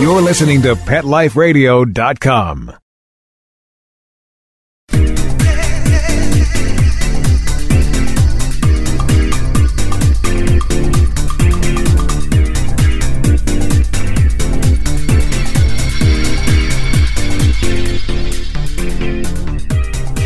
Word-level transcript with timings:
You're 0.00 0.20
listening 0.20 0.62
to 0.62 0.74
PetLifeRadio.com. 0.74 2.72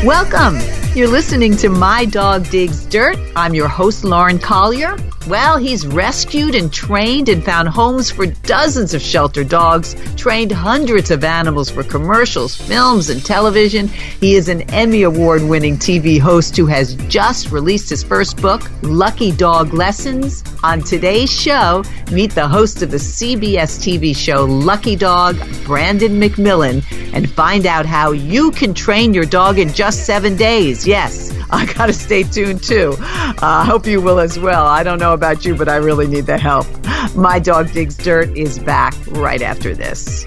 Welcome. 0.05 0.59
You're 0.95 1.09
listening 1.09 1.57
to 1.59 1.69
My 1.69 2.05
Dog 2.07 2.49
Digs 2.49 2.87
Dirt. 2.87 3.19
I'm 3.35 3.55
your 3.55 3.69
host, 3.69 4.05
Lauren 4.05 4.39
Collier. 4.39 4.97
Well, 5.27 5.57
he's 5.57 5.85
rescued 5.85 6.55
and 6.55 6.73
trained 6.73 7.29
and 7.29 7.45
found 7.45 7.69
homes 7.69 8.13
for 8.13 8.27
dozens 8.27 8.95
of 8.95 9.03
shelter 9.03 9.43
dogs, 9.43 9.97
trained 10.15 10.53
hundreds 10.53 11.11
of 11.11 11.25
animals 11.25 11.69
for 11.69 11.83
commercials, 11.83 12.55
films, 12.55 13.11
and 13.11 13.25
television. 13.25 13.89
He 13.89 14.37
is 14.37 14.49
an 14.49 14.63
Emmy 14.71 15.03
Award 15.03 15.43
winning 15.43 15.79
TV 15.79 16.21
host 16.21 16.57
who 16.57 16.67
has 16.67 16.95
just 17.09 17.51
released 17.51 17.91
his 17.91 18.05
first 18.05 18.41
book, 18.41 18.71
Lucky 18.83 19.33
Dog 19.33 19.75
Lessons. 19.75 20.45
On 20.63 20.81
today's 20.81 21.33
show, 21.33 21.83
meet 22.13 22.31
the 22.31 22.47
host 22.47 22.83
of 22.83 22.93
the 22.93 22.97
CBS 22.97 23.81
TV 23.81 24.15
show 24.15 24.45
Lucky 24.45 24.95
Dog, 24.95 25.37
Brandon 25.65 26.21
McMillan, 26.21 26.85
and 27.13 27.29
find 27.29 27.67
out 27.67 27.85
how 27.85 28.13
you 28.13 28.53
can 28.53 28.73
train 28.73 29.13
your 29.13 29.27
dog 29.27 29.59
in 29.59 29.73
just 29.73 30.07
seven 30.07 30.37
days. 30.37 30.87
Yes. 30.87 31.36
I 31.51 31.73
got 31.73 31.87
to 31.87 31.93
stay 31.93 32.25
tuned 32.25 32.63
too. 32.63 32.97
I 32.99 33.35
uh, 33.39 33.65
hope 33.65 33.87
you 33.87 34.01
will 34.01 34.19
as 34.19 34.39
well. 34.39 34.67
I 34.67 34.83
don't 34.83 34.99
know 34.99 35.13
about 35.13 35.45
you, 35.45 35.55
but 35.55 35.69
I 35.69 35.77
really 35.77 36.07
need 36.07 36.27
the 36.27 36.39
help. 36.39 36.67
My 37.15 37.39
Dog 37.39 37.73
Digs 37.73 37.97
Dirt 37.97 38.37
is 38.37 38.59
back 38.59 38.95
right 39.09 39.43
after 39.43 39.75
this. 39.75 40.27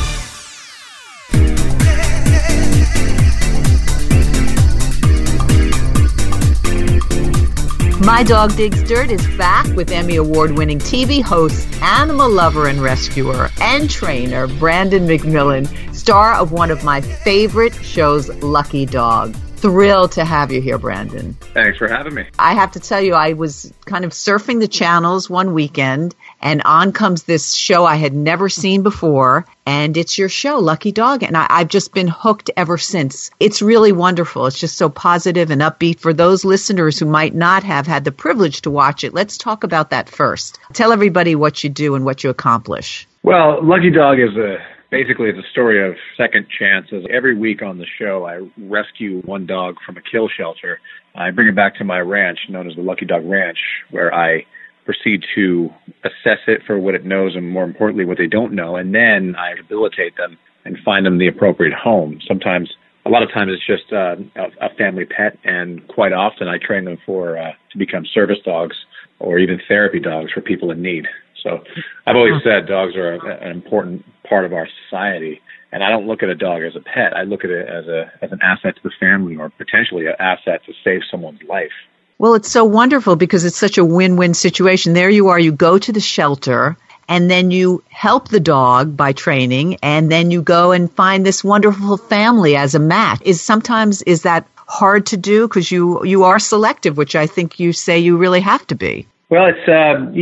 My 8.03 8.23
Dog 8.23 8.55
Digs 8.55 8.81
Dirt 8.81 9.11
is 9.11 9.25
back 9.37 9.67
with 9.75 9.91
Emmy 9.91 10.15
Award 10.15 10.57
winning 10.57 10.79
TV 10.79 11.21
host, 11.21 11.67
animal 11.83 12.31
lover 12.31 12.67
and 12.67 12.81
rescuer, 12.81 13.49
and 13.61 13.91
trainer 13.91 14.47
Brandon 14.47 15.05
McMillan, 15.05 15.67
star 15.93 16.33
of 16.33 16.51
one 16.51 16.71
of 16.71 16.83
my 16.83 16.99
favorite 16.99 17.75
shows, 17.75 18.27
Lucky 18.41 18.87
Dog 18.87 19.35
thrilled 19.61 20.11
to 20.13 20.25
have 20.25 20.51
you 20.51 20.59
here, 20.59 20.79
Brandon. 20.79 21.33
Thanks 21.53 21.77
for 21.77 21.87
having 21.87 22.15
me. 22.15 22.25
I 22.39 22.55
have 22.55 22.71
to 22.71 22.79
tell 22.79 22.99
you, 22.99 23.13
I 23.13 23.33
was 23.33 23.71
kind 23.85 24.03
of 24.03 24.11
surfing 24.11 24.59
the 24.59 24.67
channels 24.67 25.29
one 25.29 25.53
weekend, 25.53 26.15
and 26.41 26.61
on 26.65 26.91
comes 26.91 27.23
this 27.23 27.53
show 27.53 27.85
I 27.85 27.95
had 27.95 28.13
never 28.13 28.49
seen 28.49 28.83
before, 28.83 29.45
and 29.65 29.95
it's 29.95 30.17
your 30.17 30.29
show, 30.29 30.59
Lucky 30.59 30.91
Dog, 30.91 31.23
and 31.23 31.37
I, 31.37 31.47
I've 31.49 31.67
just 31.67 31.93
been 31.93 32.07
hooked 32.07 32.49
ever 32.57 32.77
since. 32.77 33.31
It's 33.39 33.61
really 33.61 33.91
wonderful. 33.91 34.47
It's 34.47 34.59
just 34.59 34.77
so 34.77 34.89
positive 34.89 35.51
and 35.51 35.61
upbeat. 35.61 35.99
For 35.99 36.13
those 36.13 36.43
listeners 36.43 36.99
who 36.99 37.05
might 37.05 37.35
not 37.35 37.63
have 37.63 37.87
had 37.87 38.03
the 38.03 38.11
privilege 38.11 38.61
to 38.61 38.71
watch 38.71 39.03
it, 39.03 39.13
let's 39.13 39.37
talk 39.37 39.63
about 39.63 39.91
that 39.91 40.09
first. 40.09 40.59
Tell 40.73 40.91
everybody 40.91 41.35
what 41.35 41.63
you 41.63 41.69
do 41.69 41.95
and 41.95 42.05
what 42.05 42.23
you 42.23 42.29
accomplish. 42.29 43.07
Well, 43.23 43.63
Lucky 43.63 43.91
Dog 43.91 44.19
is 44.19 44.35
a 44.35 44.57
Basically, 44.91 45.29
it's 45.29 45.39
a 45.39 45.51
story 45.51 45.87
of 45.87 45.95
second 46.17 46.47
chances. 46.59 47.05
Every 47.09 47.33
week 47.33 47.61
on 47.61 47.77
the 47.77 47.85
show, 47.97 48.25
I 48.25 48.45
rescue 48.57 49.21
one 49.21 49.45
dog 49.45 49.77
from 49.85 49.95
a 49.95 50.01
kill 50.01 50.27
shelter. 50.27 50.81
I 51.15 51.31
bring 51.31 51.47
it 51.47 51.55
back 51.55 51.77
to 51.77 51.85
my 51.85 51.99
ranch, 51.99 52.39
known 52.49 52.69
as 52.69 52.75
the 52.75 52.81
Lucky 52.81 53.05
Dog 53.05 53.25
Ranch, 53.25 53.57
where 53.89 54.13
I 54.13 54.45
proceed 54.91 55.23
to 55.35 55.69
assess 56.03 56.39
it 56.47 56.61
for 56.65 56.77
what 56.79 56.95
it 56.95 57.05
knows 57.05 57.35
and, 57.35 57.49
more 57.49 57.63
importantly, 57.63 58.05
what 58.05 58.17
they 58.17 58.27
don't 58.27 58.53
know. 58.53 58.75
And 58.75 58.93
then 58.93 59.35
I 59.37 59.51
rehabilitate 59.51 60.17
them 60.17 60.37
and 60.65 60.77
find 60.83 61.05
them 61.05 61.17
the 61.17 61.27
appropriate 61.27 61.73
home. 61.73 62.19
Sometimes, 62.27 62.67
a 63.05 63.09
lot 63.09 63.23
of 63.23 63.31
times, 63.31 63.51
it's 63.53 63.65
just 63.65 63.91
uh, 63.91 64.15
a, 64.35 64.67
a 64.67 64.75
family 64.77 65.05
pet, 65.05 65.37
and 65.43 65.87
quite 65.87 66.13
often 66.13 66.47
I 66.47 66.57
train 66.57 66.85
them 66.85 66.97
for 67.05 67.37
uh, 67.37 67.51
to 67.71 67.77
become 67.77 68.05
service 68.05 68.39
dogs 68.45 68.75
or 69.19 69.39
even 69.39 69.59
therapy 69.67 69.99
dogs 69.99 70.31
for 70.31 70.41
people 70.41 70.71
in 70.71 70.81
need. 70.81 71.05
So 71.43 71.63
I've 72.05 72.15
always 72.15 72.43
said 72.43 72.67
dogs 72.67 72.95
are 72.95 73.13
an 73.13 73.51
important 73.51 74.05
part 74.29 74.45
of 74.45 74.53
our 74.53 74.67
society. 74.85 75.41
And 75.71 75.83
I 75.83 75.89
don't 75.89 76.05
look 76.05 76.21
at 76.21 76.29
a 76.29 76.35
dog 76.35 76.61
as 76.63 76.75
a 76.75 76.81
pet. 76.81 77.15
I 77.15 77.23
look 77.23 77.43
at 77.43 77.49
it 77.49 77.67
as 77.67 77.87
a 77.87 78.11
as 78.21 78.31
an 78.31 78.39
asset 78.43 78.75
to 78.75 78.81
the 78.83 78.91
family 78.99 79.35
or 79.37 79.49
potentially 79.49 80.05
an 80.05 80.15
asset 80.19 80.61
to 80.65 80.73
save 80.83 81.01
someone's 81.09 81.41
life. 81.47 81.71
Well, 82.21 82.35
it's 82.35 82.51
so 82.51 82.65
wonderful 82.65 83.15
because 83.15 83.45
it's 83.45 83.57
such 83.57 83.79
a 83.79 83.83
win-win 83.83 84.35
situation. 84.35 84.93
There 84.93 85.09
you 85.09 85.29
are, 85.29 85.39
you 85.39 85.51
go 85.51 85.79
to 85.79 85.91
the 85.91 85.99
shelter 85.99 86.77
and 87.09 87.31
then 87.31 87.49
you 87.49 87.83
help 87.89 88.27
the 88.27 88.39
dog 88.39 88.95
by 88.95 89.13
training 89.13 89.77
and 89.81 90.11
then 90.11 90.29
you 90.29 90.43
go 90.43 90.71
and 90.71 90.91
find 90.91 91.25
this 91.25 91.43
wonderful 91.43 91.97
family 91.97 92.55
as 92.55 92.75
a 92.75 92.79
match. 92.79 93.23
Is 93.25 93.41
sometimes 93.41 94.03
is 94.03 94.21
that 94.21 94.45
hard 94.67 95.07
to 95.07 95.17
do 95.17 95.47
because 95.47 95.71
you 95.71 96.05
you 96.05 96.25
are 96.25 96.37
selective, 96.37 96.95
which 96.95 97.15
I 97.15 97.25
think 97.25 97.59
you 97.59 97.73
say 97.73 97.97
you 97.97 98.17
really 98.17 98.41
have 98.41 98.67
to 98.67 98.75
be. 98.75 99.07
Well, 99.29 99.47
it's 99.47 99.67
um, 99.67 100.13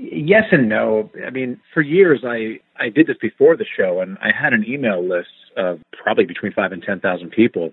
yes 0.00 0.44
and 0.52 0.68
no. 0.68 1.10
I 1.26 1.30
mean, 1.30 1.60
for 1.74 1.82
years 1.82 2.20
I 2.24 2.60
I 2.76 2.88
did 2.88 3.06
this 3.06 3.16
before 3.20 3.56
the 3.56 3.64
show, 3.76 4.00
and 4.00 4.18
I 4.18 4.30
had 4.30 4.52
an 4.52 4.64
email 4.66 5.06
list 5.06 5.28
of 5.56 5.80
probably 6.02 6.24
between 6.24 6.52
five 6.52 6.72
and 6.72 6.82
ten 6.82 7.00
thousand 7.00 7.30
people. 7.30 7.72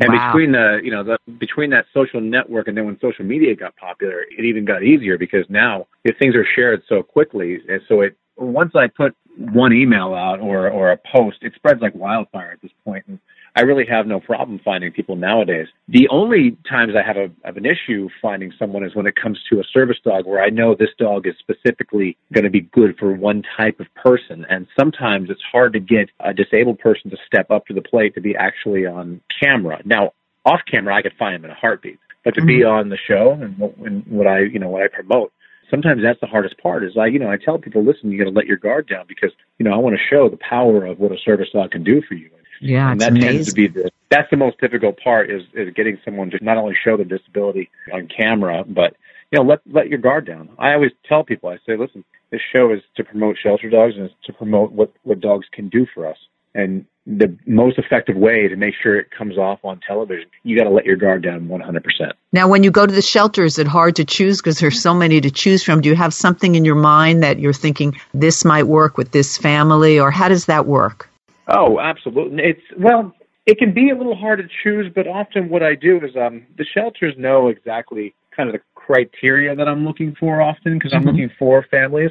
And 0.00 0.12
wow. 0.12 0.28
between 0.28 0.52
the 0.52 0.80
you 0.82 0.90
know 0.90 1.04
the 1.04 1.18
between 1.38 1.70
that 1.70 1.86
social 1.94 2.20
network 2.20 2.68
and 2.68 2.76
then 2.76 2.86
when 2.86 2.98
social 3.00 3.24
media 3.24 3.54
got 3.54 3.76
popular, 3.76 4.22
it 4.22 4.44
even 4.44 4.64
got 4.64 4.82
easier 4.82 5.18
because 5.18 5.44
now 5.48 5.86
if 6.04 6.16
things 6.18 6.34
are 6.34 6.46
shared 6.56 6.82
so 6.88 7.02
quickly, 7.02 7.58
and 7.68 7.80
so 7.88 8.00
it 8.00 8.16
once 8.36 8.72
I 8.74 8.86
put 8.88 9.14
one 9.38 9.72
email 9.72 10.14
out 10.14 10.40
or 10.40 10.68
or 10.68 10.90
a 10.90 10.98
post, 11.12 11.38
it 11.42 11.52
spreads 11.54 11.80
like 11.80 11.94
wildfire 11.94 12.52
at 12.52 12.62
this 12.62 12.72
point. 12.84 13.04
And 13.06 13.18
I 13.56 13.62
really 13.62 13.84
have 13.86 14.06
no 14.06 14.20
problem 14.20 14.60
finding 14.64 14.92
people 14.92 15.16
nowadays. 15.16 15.66
The 15.88 16.08
only 16.08 16.56
times 16.68 16.92
I 16.96 17.06
have, 17.06 17.16
a, 17.16 17.30
have 17.44 17.56
an 17.56 17.66
issue 17.66 18.08
finding 18.22 18.52
someone 18.58 18.84
is 18.84 18.94
when 18.94 19.06
it 19.06 19.16
comes 19.16 19.38
to 19.50 19.60
a 19.60 19.64
service 19.64 19.98
dog 20.04 20.26
where 20.26 20.42
I 20.42 20.50
know 20.50 20.74
this 20.74 20.90
dog 20.98 21.26
is 21.26 21.34
specifically 21.38 22.16
going 22.32 22.44
to 22.44 22.50
be 22.50 22.60
good 22.60 22.96
for 22.98 23.12
one 23.12 23.42
type 23.56 23.80
of 23.80 23.86
person. 23.94 24.46
And 24.48 24.66
sometimes 24.78 25.30
it's 25.30 25.42
hard 25.50 25.72
to 25.72 25.80
get 25.80 26.10
a 26.20 26.32
disabled 26.32 26.78
person 26.78 27.10
to 27.10 27.16
step 27.26 27.50
up 27.50 27.66
to 27.66 27.74
the 27.74 27.82
plate 27.82 28.14
to 28.14 28.20
be 28.20 28.36
actually 28.36 28.86
on 28.86 29.20
camera. 29.42 29.80
Now, 29.84 30.12
off 30.44 30.60
camera, 30.70 30.94
I 30.94 31.02
could 31.02 31.14
find 31.18 31.34
them 31.34 31.44
in 31.44 31.50
a 31.50 31.58
heartbeat, 31.60 31.98
but 32.24 32.34
to 32.34 32.40
mm-hmm. 32.40 32.46
be 32.46 32.64
on 32.64 32.88
the 32.88 32.98
show 32.98 33.32
and 33.32 33.58
what, 33.58 33.76
and 33.78 34.06
what 34.06 34.26
I, 34.26 34.40
you 34.40 34.58
know, 34.58 34.68
what 34.68 34.82
I 34.82 34.88
promote, 34.88 35.32
sometimes 35.70 36.02
that's 36.02 36.20
the 36.20 36.26
hardest 36.26 36.56
part 36.58 36.84
is 36.84 36.96
I, 36.96 37.06
you 37.06 37.18
know, 37.18 37.30
I 37.30 37.36
tell 37.36 37.58
people, 37.58 37.84
listen, 37.84 38.10
you 38.10 38.18
got 38.18 38.24
to 38.24 38.36
let 38.36 38.46
your 38.46 38.56
guard 38.56 38.88
down 38.88 39.06
because, 39.08 39.32
you 39.58 39.64
know, 39.64 39.72
I 39.72 39.76
want 39.76 39.96
to 39.96 40.02
show 40.14 40.28
the 40.28 40.38
power 40.38 40.86
of 40.86 40.98
what 40.98 41.12
a 41.12 41.18
service 41.24 41.48
dog 41.52 41.72
can 41.72 41.84
do 41.84 42.00
for 42.08 42.14
you. 42.14 42.30
Yeah, 42.60 42.92
and 42.92 43.00
that 43.00 43.10
amazing. 43.10 43.30
tends 43.30 43.48
to 43.48 43.54
be 43.54 43.68
the 43.68 43.90
that's 44.10 44.30
the 44.30 44.36
most 44.36 44.60
difficult 44.60 44.98
part 45.02 45.30
is 45.30 45.42
is 45.54 45.72
getting 45.74 45.98
someone 46.04 46.30
to 46.30 46.44
not 46.44 46.56
only 46.56 46.76
show 46.84 46.96
their 46.96 47.06
disability 47.06 47.70
on 47.92 48.08
camera, 48.08 48.64
but 48.66 48.96
you 49.30 49.38
know 49.38 49.44
let 49.44 49.60
let 49.66 49.88
your 49.88 49.98
guard 49.98 50.26
down. 50.26 50.50
I 50.58 50.74
always 50.74 50.92
tell 51.08 51.24
people, 51.24 51.48
I 51.48 51.56
say, 51.66 51.76
listen, 51.76 52.04
this 52.30 52.40
show 52.54 52.72
is 52.72 52.80
to 52.96 53.04
promote 53.04 53.36
shelter 53.42 53.70
dogs 53.70 53.94
and 53.96 54.06
it's 54.06 54.14
to 54.24 54.32
promote 54.32 54.72
what 54.72 54.92
what 55.02 55.20
dogs 55.20 55.46
can 55.52 55.68
do 55.68 55.86
for 55.94 56.06
us. 56.06 56.18
And 56.54 56.84
the 57.06 57.36
most 57.46 57.78
effective 57.78 58.16
way 58.16 58.48
to 58.48 58.56
make 58.56 58.74
sure 58.80 58.98
it 58.98 59.10
comes 59.10 59.38
off 59.38 59.60
on 59.64 59.80
television, 59.86 60.28
you 60.42 60.56
got 60.56 60.64
to 60.64 60.70
let 60.70 60.84
your 60.84 60.96
guard 60.96 61.22
down 61.22 61.48
100%. 61.48 62.12
Now, 62.32 62.48
when 62.48 62.62
you 62.62 62.70
go 62.70 62.86
to 62.86 62.92
the 62.92 63.02
shelter, 63.02 63.44
is 63.44 63.58
it 63.58 63.66
hard 63.66 63.96
to 63.96 64.04
choose 64.04 64.38
because 64.38 64.58
there's 64.58 64.80
so 64.80 64.94
many 64.94 65.20
to 65.20 65.30
choose 65.30 65.62
from? 65.62 65.80
Do 65.80 65.88
you 65.88 65.96
have 65.96 66.12
something 66.12 66.54
in 66.54 66.64
your 66.64 66.74
mind 66.74 67.22
that 67.22 67.38
you're 67.38 67.52
thinking 67.52 67.98
this 68.12 68.44
might 68.44 68.64
work 68.64 68.96
with 68.96 69.12
this 69.12 69.38
family, 69.38 69.98
or 69.98 70.10
how 70.10 70.28
does 70.28 70.46
that 70.46 70.66
work? 70.66 71.09
Oh, 71.48 71.80
absolutely. 71.80 72.42
It's 72.44 72.60
well, 72.78 73.12
it 73.46 73.58
can 73.58 73.72
be 73.72 73.90
a 73.90 73.96
little 73.96 74.16
hard 74.16 74.38
to 74.38 74.48
choose, 74.62 74.92
but 74.94 75.06
often 75.06 75.48
what 75.48 75.62
I 75.62 75.74
do 75.74 75.98
is 76.04 76.14
um, 76.16 76.46
the 76.56 76.64
shelters 76.64 77.14
know 77.18 77.48
exactly 77.48 78.14
kind 78.36 78.48
of 78.48 78.54
the 78.54 78.60
criteria 78.74 79.54
that 79.54 79.68
I'm 79.68 79.84
looking 79.84 80.14
for 80.18 80.40
often 80.40 80.74
because 80.74 80.92
mm-hmm. 80.92 81.08
I'm 81.08 81.14
looking 81.14 81.30
for 81.38 81.66
families. 81.70 82.10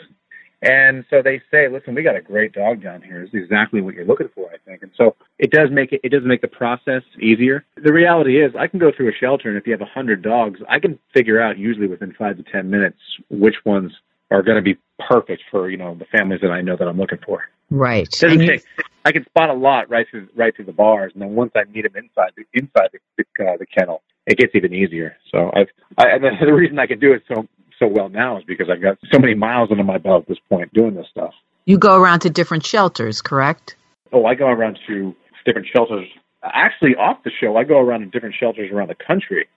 And 0.61 1.05
so 1.09 1.21
they 1.21 1.41
say, 1.49 1.69
listen, 1.69 1.95
we 1.95 2.03
got 2.03 2.17
a 2.17 2.21
great 2.21 2.51
dog 2.51 2.83
down 2.83 3.01
here. 3.01 3.21
It's 3.21 3.33
exactly 3.33 3.79
what 3.79 3.93
you're 3.93 4.05
looking 4.05 4.27
for, 4.35 4.49
I 4.51 4.57
think. 4.65 4.83
And 4.83 4.91
so 4.97 5.15
it 5.37 5.51
does 5.51 5.69
make 5.71 5.93
it, 5.93 6.01
it 6.03 6.09
does 6.09 6.23
make 6.25 6.41
the 6.41 6.49
process 6.49 7.01
easier. 7.21 7.65
The 7.81 7.93
reality 7.93 8.43
is 8.43 8.53
I 8.57 8.67
can 8.67 8.77
go 8.77 8.91
through 8.91 9.09
a 9.09 9.13
shelter 9.13 9.47
and 9.47 9.57
if 9.57 9.65
you 9.65 9.71
have 9.71 9.81
a 9.81 9.85
hundred 9.85 10.21
dogs, 10.21 10.59
I 10.67 10.79
can 10.79 10.99
figure 11.13 11.41
out 11.41 11.57
usually 11.57 11.87
within 11.87 12.13
five 12.13 12.35
to 12.37 12.43
10 12.43 12.69
minutes 12.69 12.99
which 13.29 13.55
ones 13.65 13.93
are 14.31 14.43
going 14.43 14.57
to 14.57 14.61
be 14.61 14.77
perfect 15.07 15.43
for, 15.51 15.69
you 15.69 15.77
know, 15.77 15.95
the 15.95 16.05
families 16.05 16.41
that 16.41 16.51
I 16.51 16.61
know 16.61 16.75
that 16.77 16.87
I'm 16.87 16.97
looking 16.97 17.19
for. 17.25 17.43
Right. 17.69 18.09
Doesn't 18.09 18.39
take, 18.39 18.63
I 19.05 19.11
can 19.11 19.25
spot 19.25 19.49
a 19.49 19.53
lot 19.53 19.89
right 19.89 20.07
through, 20.09 20.27
right 20.35 20.55
through 20.55 20.65
the 20.65 20.73
bars. 20.73 21.11
And 21.13 21.21
then 21.21 21.35
once 21.35 21.51
I 21.55 21.69
meet 21.69 21.83
them 21.83 21.95
inside 21.95 22.31
the, 22.35 22.43
inside 22.53 22.89
the, 22.93 23.45
uh, 23.45 23.57
the 23.57 23.65
kennel, 23.65 24.01
it 24.25 24.37
gets 24.37 24.53
even 24.55 24.73
easier. 24.73 25.15
So 25.31 25.51
I've, 25.53 25.67
I, 25.97 26.09
and 26.15 26.23
the 26.23 26.53
reason 26.53 26.79
I 26.79 26.87
can 26.87 26.99
do 26.99 27.13
it 27.13 27.23
so 27.27 27.47
so 27.79 27.87
well 27.87 28.09
now 28.09 28.37
is 28.37 28.43
because 28.43 28.67
I've 28.69 28.81
got 28.81 28.97
so 29.11 29.19
many 29.19 29.33
miles 29.33 29.69
under 29.71 29.83
my 29.83 29.97
belt 29.97 30.23
at 30.23 30.27
this 30.27 30.37
point 30.49 30.73
doing 30.73 30.95
this 30.95 31.07
stuff. 31.09 31.33
You 31.65 31.77
go 31.77 31.95
around 31.95 32.21
to 32.21 32.29
different 32.29 32.65
shelters, 32.65 33.21
correct? 33.21 33.75
Oh, 34.11 34.25
I 34.25 34.35
go 34.35 34.47
around 34.47 34.79
to 34.87 35.15
different 35.45 35.67
shelters. 35.73 36.07
Actually, 36.43 36.95
off 36.95 37.23
the 37.23 37.31
show, 37.39 37.57
I 37.57 37.63
go 37.63 37.79
around 37.79 38.01
to 38.01 38.05
different 38.07 38.35
shelters 38.39 38.69
around 38.71 38.89
the 38.89 38.95
country. 38.95 39.47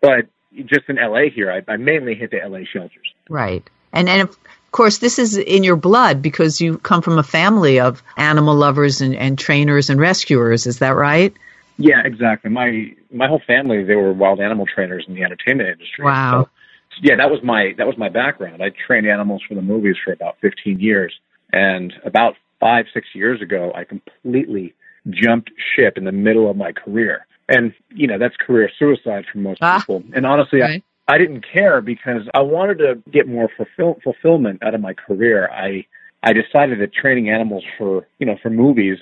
But 0.00 0.26
just 0.66 0.82
in 0.88 0.96
LA 0.96 1.30
here, 1.34 1.50
I, 1.50 1.72
I 1.72 1.76
mainly 1.76 2.14
hit 2.14 2.30
the 2.30 2.38
LA 2.46 2.60
shelters. 2.72 3.14
Right. 3.28 3.68
And, 3.92 4.08
and 4.08 4.22
of 4.22 4.38
course, 4.72 4.98
this 4.98 5.18
is 5.18 5.36
in 5.36 5.64
your 5.64 5.76
blood 5.76 6.22
because 6.22 6.60
you 6.60 6.78
come 6.78 7.02
from 7.02 7.18
a 7.18 7.22
family 7.22 7.80
of 7.80 8.02
animal 8.16 8.54
lovers 8.54 9.00
and, 9.00 9.14
and 9.14 9.38
trainers 9.38 9.90
and 9.90 10.00
rescuers. 10.00 10.66
Is 10.66 10.78
that 10.78 10.96
right? 10.96 11.34
Yeah, 11.78 12.02
exactly. 12.04 12.50
My 12.50 12.94
my 13.12 13.28
whole 13.28 13.42
family 13.46 13.82
they 13.84 13.94
were 13.96 14.12
wild 14.12 14.40
animal 14.40 14.66
trainers 14.66 15.04
in 15.08 15.14
the 15.14 15.22
entertainment 15.22 15.68
industry. 15.68 16.04
Wow. 16.04 16.48
So 16.90 17.00
yeah, 17.02 17.16
that 17.16 17.30
was 17.30 17.42
my 17.42 17.74
that 17.78 17.86
was 17.86 17.96
my 17.96 18.08
background. 18.08 18.62
I 18.62 18.70
trained 18.86 19.06
animals 19.06 19.42
for 19.48 19.54
the 19.54 19.62
movies 19.62 19.96
for 20.04 20.12
about 20.12 20.36
15 20.40 20.78
years, 20.80 21.14
and 21.52 21.92
about 22.04 22.36
five 22.60 22.86
six 22.92 23.08
years 23.14 23.40
ago, 23.42 23.72
I 23.74 23.84
completely 23.84 24.74
jumped 25.10 25.50
ship 25.74 25.96
in 25.96 26.04
the 26.04 26.12
middle 26.12 26.50
of 26.50 26.56
my 26.56 26.72
career, 26.72 27.26
and 27.48 27.72
you 27.90 28.06
know 28.06 28.18
that's 28.18 28.36
career 28.36 28.70
suicide 28.78 29.24
for 29.32 29.38
most 29.38 29.58
ah, 29.62 29.78
people. 29.78 30.02
And 30.14 30.26
honestly, 30.26 30.60
right. 30.60 30.84
I 31.08 31.18
didn't 31.18 31.44
care 31.52 31.80
because 31.80 32.22
I 32.34 32.40
wanted 32.40 32.78
to 32.78 33.02
get 33.10 33.28
more 33.28 33.50
fulfill, 33.56 34.00
fulfillment 34.02 34.62
out 34.62 34.74
of 34.74 34.80
my 34.80 34.94
career. 34.94 35.50
I 35.50 35.84
I 36.22 36.32
decided 36.32 36.80
that 36.80 36.92
training 36.92 37.30
animals 37.30 37.64
for 37.76 38.06
you 38.18 38.26
know 38.26 38.36
for 38.42 38.50
movies 38.50 38.98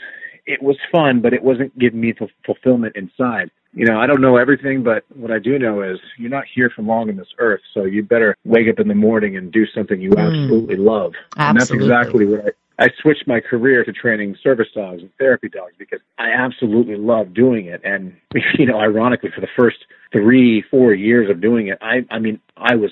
it 0.47 0.62
was 0.62 0.76
fun, 0.91 1.20
but 1.20 1.32
it 1.32 1.43
wasn't 1.43 1.79
giving 1.79 2.00
me 2.00 2.12
the 2.12 2.29
fulfillment 2.44 2.97
inside 2.97 3.50
you 3.73 3.87
know, 3.87 4.00
I 4.00 4.06
don't 4.06 4.20
know 4.20 4.37
everything, 4.37 4.82
but 4.82 5.05
what 5.14 5.31
I 5.31 5.38
do 5.38 5.58
know 5.58 5.82
is 5.82 5.99
you're 6.19 6.31
not 6.31 6.44
here 6.52 6.70
for 6.70 6.82
long 6.82 7.08
in 7.08 7.17
this 7.17 7.32
earth, 7.38 7.61
so 7.73 7.85
you 7.85 8.02
better 8.02 8.37
wake 8.44 8.69
up 8.69 8.81
in 8.81 8.88
the 8.88 8.94
morning 8.94 9.37
and 9.37 9.52
do 9.52 9.64
something 9.67 10.00
you 10.00 10.11
mm. 10.11 10.19
absolutely 10.19 10.76
love. 10.76 11.14
Absolutely. 11.37 11.49
And 11.49 11.61
that's 11.61 11.70
exactly 11.70 12.26
what 12.26 12.47
I, 12.47 12.50
I 12.80 12.88
switched 13.02 13.28
my 13.28 13.40
career 13.40 13.84
to 13.84 13.92
training 13.92 14.36
service 14.42 14.68
dogs 14.74 15.02
and 15.02 15.10
therapy 15.18 15.50
dogs 15.50 15.74
because 15.78 16.00
I 16.18 16.30
absolutely 16.32 16.96
love 16.96 17.34
doing 17.34 17.66
it. 17.66 17.82
And, 17.84 18.16
you 18.58 18.66
know, 18.66 18.80
ironically, 18.80 19.30
for 19.34 19.42
the 19.42 19.48
first 19.56 19.76
three, 20.12 20.64
four 20.70 20.94
years 20.94 21.30
of 21.30 21.40
doing 21.40 21.68
it, 21.68 21.78
I, 21.82 22.06
I 22.10 22.18
mean, 22.18 22.40
I 22.56 22.76
was 22.76 22.90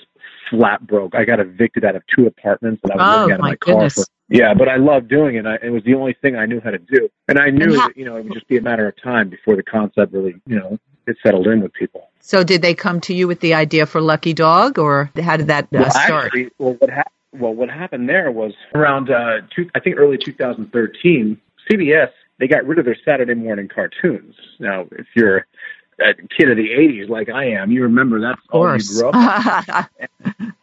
flat 0.50 0.86
broke. 0.86 1.14
I 1.14 1.24
got 1.24 1.40
evicted 1.40 1.84
out 1.84 1.96
of 1.96 2.02
two 2.14 2.26
apartments 2.26 2.82
that 2.84 2.92
I 2.92 2.96
was 2.96 3.06
oh, 3.06 3.20
living 3.20 3.32
out 3.32 3.40
of 3.40 3.40
my, 3.40 3.50
my 3.50 3.56
goodness. 3.60 3.94
car 3.94 4.04
for 4.04 4.08
yeah, 4.30 4.52
but 4.52 4.68
I 4.68 4.76
loved 4.76 5.08
doing 5.08 5.36
it. 5.36 5.46
I, 5.46 5.54
it 5.62 5.70
was 5.70 5.82
the 5.84 5.94
only 5.94 6.14
thing 6.20 6.36
I 6.36 6.44
knew 6.44 6.60
how 6.62 6.70
to 6.70 6.78
do, 6.78 7.08
and 7.28 7.38
I 7.38 7.48
knew 7.48 7.72
that 7.72 7.96
you 7.96 8.04
know 8.04 8.16
it 8.16 8.24
would 8.24 8.34
just 8.34 8.46
be 8.46 8.58
a 8.58 8.62
matter 8.62 8.86
of 8.86 8.94
time 9.02 9.30
before 9.30 9.56
the 9.56 9.62
concept 9.62 10.12
really 10.12 10.34
you 10.46 10.56
know 10.56 10.78
it 11.06 11.16
settled 11.24 11.46
in 11.46 11.62
with 11.62 11.72
people. 11.72 12.10
So, 12.20 12.44
did 12.44 12.60
they 12.60 12.74
come 12.74 13.00
to 13.02 13.14
you 13.14 13.26
with 13.26 13.40
the 13.40 13.54
idea 13.54 13.86
for 13.86 14.02
Lucky 14.02 14.34
Dog, 14.34 14.78
or 14.78 15.10
how 15.18 15.38
did 15.38 15.46
that 15.46 15.64
uh, 15.64 15.68
well, 15.80 15.90
start? 15.90 16.26
Actually, 16.26 16.50
well, 16.58 16.74
what 16.74 16.90
ha- 16.90 17.04
well, 17.32 17.54
what 17.54 17.70
happened 17.70 18.08
there 18.08 18.30
was 18.30 18.52
around 18.74 19.10
uh, 19.10 19.42
two, 19.54 19.70
I 19.74 19.80
think 19.80 19.96
early 19.98 20.18
2013, 20.18 21.40
CBS 21.70 22.10
they 22.38 22.46
got 22.46 22.64
rid 22.66 22.78
of 22.78 22.84
their 22.84 22.96
Saturday 23.04 23.34
morning 23.34 23.68
cartoons. 23.68 24.34
Now, 24.60 24.86
if 24.92 25.06
you're 25.14 25.46
a 26.00 26.14
kid 26.14 26.50
of 26.50 26.56
the 26.56 26.68
80s 26.70 27.08
like 27.08 27.28
I 27.28 27.46
am, 27.46 27.72
you 27.72 27.82
remember 27.82 28.20
that's 28.20 28.40
all 28.50 28.76
you 28.76 28.84
grew 28.84 29.10
up. 29.10 29.90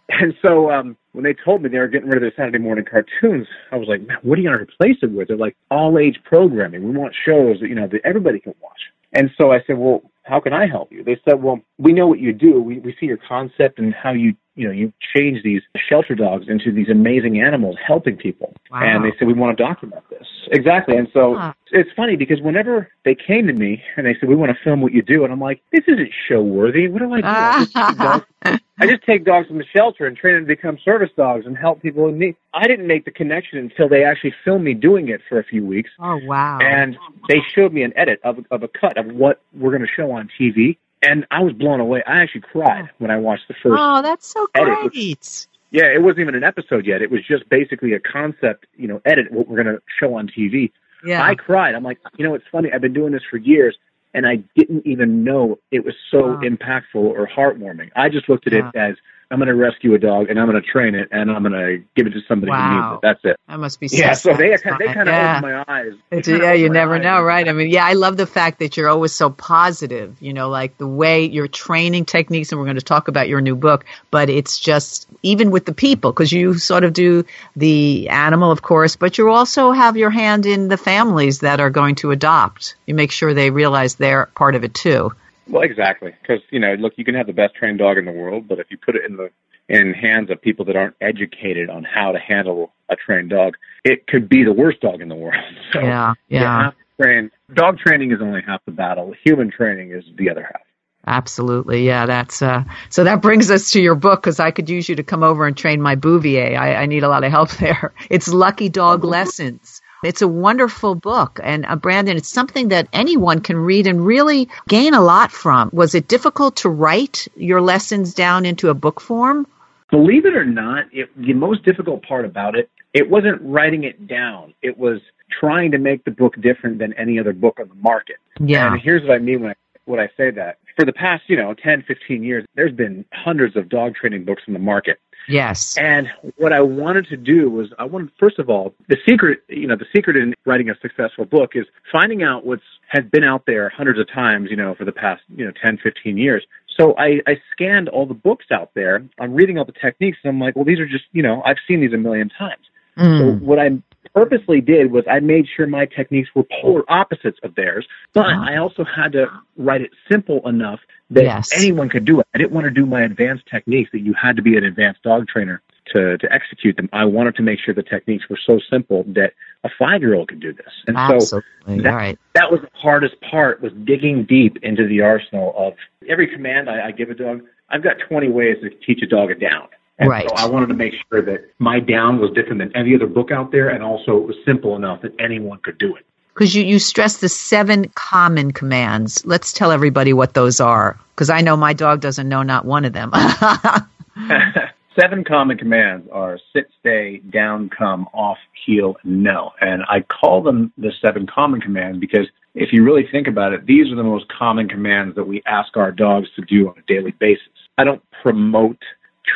And 0.08 0.34
so 0.42 0.72
um, 0.72 0.96
when 1.12 1.24
they 1.24 1.34
told 1.34 1.62
me 1.62 1.70
they 1.70 1.80
were 1.80 1.88
getting 1.88 2.08
rid 2.08 2.18
of 2.18 2.22
their 2.22 2.34
Saturday 2.38 2.64
morning 2.64 2.86
cartoons, 2.90 3.48
I 3.72 3.76
was 3.76 3.88
like, 3.88 4.08
man, 4.08 4.18
what 4.22 4.38
are 4.38 4.42
you 4.42 4.48
going 4.48 4.58
to 4.58 4.64
replace 4.64 4.98
it 5.02 5.12
with? 5.12 5.28
They're 5.28 5.38
like 5.38 5.58
all 5.72 5.98
age 5.98 6.20
programming. 6.24 6.84
We 6.84 6.98
want 6.98 7.14
shows 7.26 7.60
that 7.60 7.68
you 7.68 7.76
know 7.76 7.88
that 7.88 8.02
everybody 8.06 8.40
can 8.40 8.54
watch. 8.62 8.80
And 9.14 9.32
so 9.38 9.52
I 9.52 9.64
said, 9.66 9.78
well, 9.78 10.04
how 10.24 10.40
can 10.40 10.54
I 10.54 10.68
help 10.68 10.92
you? 10.92 11.04
They 11.04 11.20
said, 11.28 11.42
well, 11.42 11.60
we 11.78 11.94
know 11.94 12.08
what 12.08 12.20
you 12.20 12.34
do. 12.34 12.62
We, 12.62 12.80
we 12.80 12.96
see 13.00 13.06
your 13.08 13.20
concept 13.28 13.80
and 13.80 13.94
how 13.94 14.12
you, 14.12 14.36
you 14.56 14.66
know, 14.66 14.74
you 14.74 14.92
change 15.16 15.44
these 15.44 15.62
shelter 15.90 16.16
dogs 16.16 16.48
into 16.48 16.72
these 16.72 16.90
amazing 16.90 17.42
animals 17.42 17.75
helping 17.86 18.16
people. 18.16 18.54
Wow. 18.72 18.81
And 18.84 19.04
they 19.04 19.12
said, 19.18 19.28
we 19.28 19.34
want 19.34 19.57
to 19.57 19.63
document 19.63 20.04
this. 20.10 20.25
Exactly. 20.52 20.96
And 20.96 21.07
so 21.13 21.36
huh. 21.36 21.54
it's 21.72 21.90
funny 21.96 22.16
because 22.16 22.40
whenever 22.42 22.90
they 23.04 23.16
came 23.16 23.48
to 23.48 23.54
me 23.54 23.84
and 23.98 24.06
they 24.06 24.16
said, 24.19 24.30
we 24.30 24.36
want 24.36 24.52
to 24.56 24.63
film 24.63 24.81
what 24.81 24.94
you 24.94 25.02
do, 25.02 25.24
and 25.24 25.34
I'm 25.34 25.42
like, 25.42 25.62
this 25.72 25.84
isn't 25.88 26.10
show 26.30 26.42
worthy. 26.42 26.88
What 26.88 27.00
do 27.00 27.13
I 27.13 27.22
do? 27.22 27.28
I, 27.28 28.22
just 28.44 28.62
I 28.80 28.88
just 28.88 29.04
take 29.04 29.25
dogs 29.25 29.48
from 29.48 29.57
the 29.57 29.66
shelter 29.75 30.06
and 30.06 30.16
train 30.16 30.36
them 30.36 30.44
to 30.44 30.48
become 30.48 30.78
service 30.86 31.12
dogs 31.18 31.46
and 31.46 31.58
help 31.58 31.81
people 31.81 32.08
in 32.08 32.18
need. 32.18 32.36
I 32.54 32.68
didn't 32.68 32.88
make 32.88 33.04
the 33.04 33.12
connection 33.12 33.60
until 33.60 33.90
they 33.90 34.06
actually 34.06 34.34
filmed 34.46 34.63
me 34.63 34.74
doing 34.74 35.10
it 35.10 35.22
for 35.28 35.40
a 35.40 35.44
few 35.44 35.66
weeks. 35.66 35.90
Oh, 36.00 36.19
wow. 36.24 36.60
And 36.62 36.98
they 37.28 37.42
showed 37.54 37.74
me 37.74 37.84
an 37.84 37.92
edit 37.98 38.22
of, 38.24 38.38
of 38.51 38.63
a 38.63 38.69
cut 38.69 38.98
of 38.98 39.08
what 39.08 39.42
we're 39.54 39.72
going 39.72 39.81
to 39.81 39.94
show 39.94 40.12
on 40.12 40.30
TV. 40.40 40.78
And 41.06 41.25
I 41.31 41.42
was 41.42 41.54
blown 41.54 41.80
away. 41.80 42.04
I 42.06 42.22
actually 42.22 42.42
cried 42.42 42.86
oh. 42.86 42.96
when 42.98 43.12
I 43.12 43.18
watched 43.18 43.48
the 43.48 43.54
first. 43.54 43.78
Oh, 43.80 44.02
that's 44.02 44.28
so 44.28 44.48
great! 44.54 44.68
Edit. 44.96 45.48
Yeah, 45.72 45.86
it 45.94 46.02
wasn't 46.02 46.19
even 46.22 46.36
an 46.36 46.44
episode 46.44 46.86
yet. 46.86 47.02
It 47.02 47.12
was 47.12 47.22
just 47.28 47.50
basically 47.50 47.94
a 47.94 48.00
concept, 48.00 48.66
you 48.78 48.88
know, 48.88 49.02
edit 49.04 49.31
what 49.31 49.48
we're 49.48 49.62
going 49.62 49.75
to 49.75 49.81
show 50.00 50.16
on 50.16 50.28
TV. 50.28 50.72
Yeah. 51.04 51.22
I 51.22 51.36
cried. 51.36 51.75
I'm 51.75 51.84
like, 51.84 52.00
you 52.18 52.25
know, 52.25 52.34
it's 52.34 52.46
funny. 52.52 52.72
I've 52.72 52.81
been 52.81 52.94
doing 52.94 53.12
this 53.12 53.24
for 53.30 53.38
years, 53.38 53.78
and 54.13 54.25
I 54.25 54.38
didn't 54.56 54.88
even 54.88 55.24
know 55.24 55.60
it 55.72 55.84
was 55.84 55.94
so 56.10 56.34
wow. 56.34 56.42
impactful 56.42 56.96
or 56.96 57.28
heartwarming. 57.28 57.92
I 57.96 58.10
just 58.10 58.30
looked 58.30 58.48
at 58.48 58.54
it 58.54 58.66
as 58.74 58.96
I'm 59.31 59.39
going 59.39 59.48
to 59.48 59.56
rescue 59.56 59.94
a 59.95 59.98
dog 59.98 60.30
and 60.30 60.39
I'm 60.39 60.50
going 60.50 60.62
to 60.62 60.68
train 60.68 60.95
it 60.95 61.10
and 61.12 61.31
I'm 61.31 61.42
going 61.42 61.54
to 61.54 61.83
give 61.95 62.07
it 62.07 62.12
to 62.12 62.22
somebody 62.27 62.51
wow. 62.51 62.69
who 62.69 62.75
needs 62.75 62.95
it. 62.95 63.00
That's 63.01 63.19
it. 63.25 63.39
That 63.48 63.60
must 63.60 63.80
be 63.80 63.88
so 63.88 63.98
yeah. 63.98 64.13
So 64.13 64.33
they 64.33 64.50
they 64.50 64.57
kind 64.57 64.80
of 64.80 65.07
yeah. 65.07 65.38
opened 65.38 65.66
my 65.66 65.66
eyes. 65.68 65.94
yeah, 66.27 66.54
you 66.54 66.69
never 66.69 66.95
eyes. 66.95 67.04
know, 67.04 67.22
right? 67.22 67.48
I 67.48 67.51
mean, 67.54 67.69
yeah, 67.69 67.86
I 67.86 67.94
love 67.94 68.18
the 68.18 68.27
fact 68.27 68.60
that 68.60 68.77
you're 68.77 68.89
always 68.89 69.12
so 69.12 69.30
positive. 69.30 70.16
You 70.19 70.33
know, 70.33 70.50
like 70.50 70.77
the 70.77 70.88
way 70.88 71.25
your 71.25 71.48
training 71.48 72.06
techniques, 72.06 72.51
and 72.51 72.60
we're 72.60 72.66
going 72.66 72.77
to 72.77 72.83
talk 72.83 73.07
about 73.07 73.27
your 73.27 73.42
new 73.42 73.56
book. 73.56 73.86
But 74.12 74.30
it's 74.30 74.60
just 74.60 75.07
even 75.24 75.51
with 75.51 75.66
the 75.66 75.74
people 75.74 76.12
because 76.12 76.31
you 76.31 76.58
sort 76.58 76.84
of 76.84 76.94
do 76.94 77.25
the 77.55 78.10
animal, 78.10 78.51
of 78.51 78.62
course, 78.62 78.96
but 78.96 79.17
you 79.17 79.29
also 79.32 79.72
have 79.72 79.98
your 79.98 80.12
hand 80.12 80.46
in 80.46 80.67
the 80.67 80.77
families 80.77 81.39
that 81.39 81.60
are 81.60 81.70
going 81.70 81.96
to 81.96 82.12
adopt. 82.12 82.75
You 82.86 82.94
make 82.94 83.12
sure 83.12 83.34
they 83.34 83.50
realize 83.50 83.96
they're 83.96 84.27
part 84.27 84.55
of 84.55 84.63
it 84.63 84.74
too. 84.74 85.12
Well, 85.48 85.62
exactly, 85.62 86.14
because 86.22 86.42
you 86.52 86.60
know, 86.60 86.74
look, 86.75 86.94
you 86.98 87.06
can 87.06 87.16
have 87.16 87.28
the 87.28 87.34
best 87.34 87.56
trained 87.56 87.80
dog 87.80 87.98
in 87.98 88.06
the 88.06 88.12
world, 88.12 88.48
but 88.48 88.60
if 88.60 88.68
you 88.70 88.78
put 88.78 88.96
it 88.96 89.04
in 89.08 89.18
the 89.18 89.30
in 89.68 89.94
hands 89.94 90.30
of 90.30 90.42
people 90.42 90.66
that 90.66 90.75
aren't 90.75 90.96
educated 91.02 91.70
on 91.70 91.84
how 91.84 92.12
to 92.12 92.20
handle 92.20 92.72
a 92.90 92.96
trained 92.96 93.32
dog, 93.32 93.56
it 93.84 94.06
could 94.08 94.30
be 94.30 94.44
the 94.44 94.54
worst 94.54 94.80
dog 94.82 95.02
in 95.02 95.10
the 95.10 95.16
world. 95.16 95.44
So 95.74 95.82
yeah, 95.82 96.14
yeah. 96.30 96.72
Train. 97.02 97.30
Dog 97.54 97.78
training 97.80 98.12
is 98.12 98.20
only 98.22 98.42
half 98.46 98.64
the 98.66 98.72
battle. 98.72 99.14
Human 99.25 99.52
training 99.52 99.92
is 99.92 100.06
the 100.18 100.30
other 100.30 100.44
half. 100.44 100.62
Absolutely, 101.08 101.86
yeah. 101.86 102.06
That's 102.06 102.42
uh, 102.42 102.64
so. 102.90 103.04
That 103.04 103.22
brings 103.22 103.52
us 103.52 103.72
to 103.72 103.82
your 103.82 103.96
book 103.96 104.22
because 104.22 104.40
I 104.40 104.52
could 104.52 104.70
use 104.70 104.88
you 104.88 104.96
to 104.96 105.04
come 105.04 105.22
over 105.22 105.46
and 105.46 105.58
train 105.58 105.82
my 105.82 105.96
Bouvier. 105.96 106.58
I, 106.58 106.75
I 106.75 106.86
need 106.86 107.04
a 107.04 107.10
lot 107.10 107.24
of 107.24 107.32
help 107.32 107.52
there. 107.58 107.94
It's 108.10 108.28
Lucky 108.30 108.70
Dog 108.70 109.04
Lessons. 109.04 109.82
It's 110.06 110.22
a 110.22 110.28
wonderful 110.28 110.96
book. 110.96 111.40
And 111.44 111.66
uh, 111.66 111.76
Brandon, 111.76 112.18
it's 112.18 112.30
something 112.30 112.70
that 112.70 112.88
anyone 112.94 113.42
can 113.42 113.58
read 113.58 113.88
and 113.88 114.06
really 114.06 114.50
gain 114.68 114.94
a 114.94 115.02
lot 115.02 115.32
from. 115.32 115.70
Was 115.74 115.96
it 115.96 116.08
difficult 116.08 116.58
to 116.58 116.70
write 116.70 117.28
your 117.36 117.62
lessons 117.62 118.14
down 118.14 118.46
into 118.46 118.70
a 118.70 118.74
book 118.74 119.02
form? 119.02 119.48
Believe 119.92 120.26
it 120.26 120.36
or 120.36 120.46
not, 120.46 120.86
it, 120.92 121.10
the 121.16 121.34
most 121.34 121.64
difficult 121.64 122.04
part 122.04 122.26
about 122.26 122.56
it, 122.56 122.70
it 122.94 123.10
wasn't 123.10 123.42
writing 123.42 123.84
it 123.84 124.08
down. 124.08 124.54
It 124.62 124.78
was 124.78 125.00
trying 125.40 125.72
to 125.72 125.78
make 125.78 126.06
the 126.06 126.12
book 126.12 126.40
different 126.42 126.80
than 126.80 126.94
any 126.94 127.20
other 127.20 127.34
book 127.34 127.60
on 127.60 127.68
the 127.68 127.76
market. 127.76 128.18
Yeah. 128.40 128.72
And 128.72 128.82
here's 128.82 129.04
what 129.08 129.16
I 129.16 129.20
mean 129.20 129.42
when 129.42 129.52
I, 129.52 129.56
when 129.86 130.00
I 130.00 130.08
say 130.18 130.32
that. 130.32 130.58
For 130.75 130.86
the 130.86 130.94
past, 130.94 131.24
you 131.27 131.38
know, 131.38 131.54
10, 131.54 131.84
15 131.88 132.24
years, 132.24 132.46
there's 132.56 132.74
been 132.74 133.06
hundreds 133.13 133.56
of 133.56 133.70
dog 133.70 133.96
training 133.96 134.25
books 134.25 134.44
in 134.48 134.54
the 134.54 134.60
market. 134.60 135.00
Yes. 135.27 135.77
And 135.77 136.08
what 136.38 136.54
I 136.54 136.62
wanted 136.62 137.08
to 137.08 137.18
do 137.18 137.50
was 137.50 137.74
I 137.80 137.86
wanted 137.86 138.12
first 138.20 138.39
of 138.39 138.50
all, 138.50 138.75
the 138.89 138.98
secret, 139.08 139.39
you 139.48 139.68
know, 139.68 139.75
the 139.75 139.86
secret 139.96 140.15
in 140.18 140.34
writing 140.46 140.70
a 140.70 140.75
successful 140.82 141.25
book 141.25 141.51
is 141.56 141.65
finding 141.92 142.24
out 142.24 142.46
what's 142.46 142.63
has 142.89 143.04
been 143.06 143.24
out 143.24 143.44
there 143.48 143.70
hundreds 143.70 144.00
of 144.00 144.08
times, 144.12 144.50
you 144.50 144.56
know, 144.56 144.75
for 144.75 144.86
the 144.86 144.92
past, 144.92 145.24
you 145.36 145.46
know, 145.46 145.51
10, 145.63 145.80
15 145.84 146.18
years. 146.18 146.46
So 146.77 146.96
I, 146.98 147.22
I 147.25 147.38
scanned 147.51 147.89
all 147.89 148.06
the 148.06 148.13
books 148.13 148.46
out 148.51 148.72
there. 148.75 149.04
I'm 149.20 149.34
reading 149.34 149.58
all 149.58 149.65
the 149.65 149.72
techniques 149.72 150.18
and 150.24 150.30
I'm 150.30 150.39
like, 150.39 150.56
well, 150.56 150.65
these 150.65 150.80
are 150.80 150.88
just, 150.88 151.06
you 151.13 151.24
know, 151.24 151.42
I've 151.44 151.58
seen 151.68 151.82
these 151.82 151.94
a 151.94 151.98
million 151.98 152.30
times. 152.30 152.63
Mm. 152.98 153.20
So 153.20 153.46
what 153.46 153.60
I 153.60 153.70
purposely 154.15 154.62
did 154.62 154.91
was 154.91 155.03
I 155.12 155.19
made 155.19 155.45
sure 155.55 155.67
my 155.67 155.86
techniques 155.86 156.29
were 156.34 156.45
polar 156.62 156.89
opposites 156.89 157.38
of 157.43 157.53
theirs, 157.55 157.86
but 158.13 158.25
uh-huh. 158.25 158.45
I 158.50 158.57
also 158.57 158.86
had 158.86 159.12
to 159.12 159.27
write 159.57 159.81
it 159.81 159.91
simple 160.10 160.48
enough 160.48 160.79
that 161.12 161.25
Yes. 161.25 161.51
anyone 161.53 161.89
could 161.89 162.05
do 162.05 162.22
it. 162.22 162.27
I 162.34 162.38
didn't 162.38 162.53
want 162.53 162.65
to 162.65 162.72
do 162.72 162.86
my 162.86 163.01
advanced 163.01 163.45
techniques 163.51 163.91
that 163.91 164.00
you 164.00 164.13
had 164.13 164.38
to 164.38 164.41
be 164.41 164.57
an 164.57 164.63
advanced 164.63 165.03
dog 165.03 165.27
trainer 165.27 165.62
to, 165.93 166.17
to 166.17 166.34
execute 166.34 166.77
them. 166.77 166.89
I 166.93 167.05
wanted 167.05 167.36
to 167.36 167.43
make 167.43 167.60
sure 167.60 167.74
the 167.74 167.84
techniques 167.84 168.27
were 168.29 168.39
so 168.43 168.60
simple 168.72 169.03
that 169.10 169.34
a 169.65 169.69
five 169.77 170.01
year 170.01 170.15
old 170.15 170.29
could 170.29 170.39
do 170.39 170.53
this. 170.53 170.74
And 170.88 170.95
so 170.95 171.15
Absolutely. 171.15 171.81
that, 171.81 171.91
All 171.91 171.95
right. 171.95 172.19
that 172.34 172.50
was 172.50 172.62
the 172.62 172.69
hardest 172.74 173.15
part 173.29 173.62
was 173.62 173.74
digging 173.84 174.24
deep 174.24 174.57
into 174.63 174.88
the 174.88 175.01
arsenal 175.01 175.53
of 175.57 175.74
every 176.07 176.27
command 176.27 176.69
I, 176.69 176.88
I 176.88 176.91
give 176.91 177.10
a 177.10 177.15
dog. 177.15 177.41
I've 177.69 177.84
got 177.84 177.98
20 178.07 178.29
ways 178.29 178.57
to 178.62 178.69
teach 178.69 179.01
a 179.03 179.07
dog 179.07 179.29
a 179.31 179.36
down. 179.36 179.67
And 179.98 180.10
Right. 180.10 180.30
so 180.30 180.36
I 180.36 180.46
wanted 180.48 180.68
to 180.68 180.74
make 180.74 180.94
sure 181.10 181.22
that 181.22 181.46
my 181.60 181.80
down 181.80 182.20
was 182.20 182.32
different 182.32 182.60
than 182.60 182.75
any 182.75 182.96
other 182.96 183.08
book 183.08 183.32
out 183.32 183.52
there, 183.52 183.70
and 183.70 183.84
also 183.84 184.18
it 184.18 184.28
was 184.28 184.36
simple 184.46 184.75
enough 184.75 185.02
that 185.02 185.14
anyone 185.20 185.60
could 185.60 185.78
do 185.78 185.96
it. 185.96 186.06
Because 186.34 186.54
you, 186.54 186.64
you 186.64 186.80
stress 186.80 187.18
the 187.18 187.30
seven 187.30 187.88
common 187.96 188.52
commands. 188.52 189.25
Let's 189.25 189.54
tell 189.54 189.72
everybody 189.72 190.12
what 190.12 190.34
those 190.34 190.60
are. 190.60 191.00
Because 191.14 191.30
I 191.30 191.40
know 191.40 191.56
my 191.56 191.72
dog 191.72 192.02
doesn't 192.02 192.28
know 192.28 192.44
not 192.44 192.66
one 192.66 192.84
of 192.84 192.92
them. 192.92 193.12
Seven 195.00 195.25
common 195.25 195.58
commands 195.58 196.08
are 196.10 196.40
sit, 196.54 196.70
stay, 196.80 197.18
down, 197.30 197.70
come, 197.70 198.08
off, 198.14 198.38
heel, 198.66 198.96
and 199.04 199.24
no. 199.24 199.52
And 199.60 199.84
I 199.90 200.00
call 200.02 200.42
them 200.42 200.72
the 200.78 200.94
seven 201.02 201.28
common 201.28 201.60
commands 201.60 202.00
because 202.00 202.28
if 202.54 202.72
you 202.72 202.82
really 202.82 203.06
think 203.12 203.28
about 203.28 203.52
it, 203.52 203.66
these 203.66 203.92
are 203.92 203.96
the 203.96 204.04
most 204.04 204.25
common 204.30 204.70
commands 204.70 205.16
that 205.16 205.25
we 205.25 205.44
ask 205.46 205.75
our 205.75 205.92
dogs 205.92 206.30
to 206.38 206.42
do 206.44 206.70
on 206.70 206.75
a 206.78 206.82
daily 206.88 207.12
basis. 207.12 207.50
I 207.78 207.84
don't 207.84 208.02
promote 208.24 208.78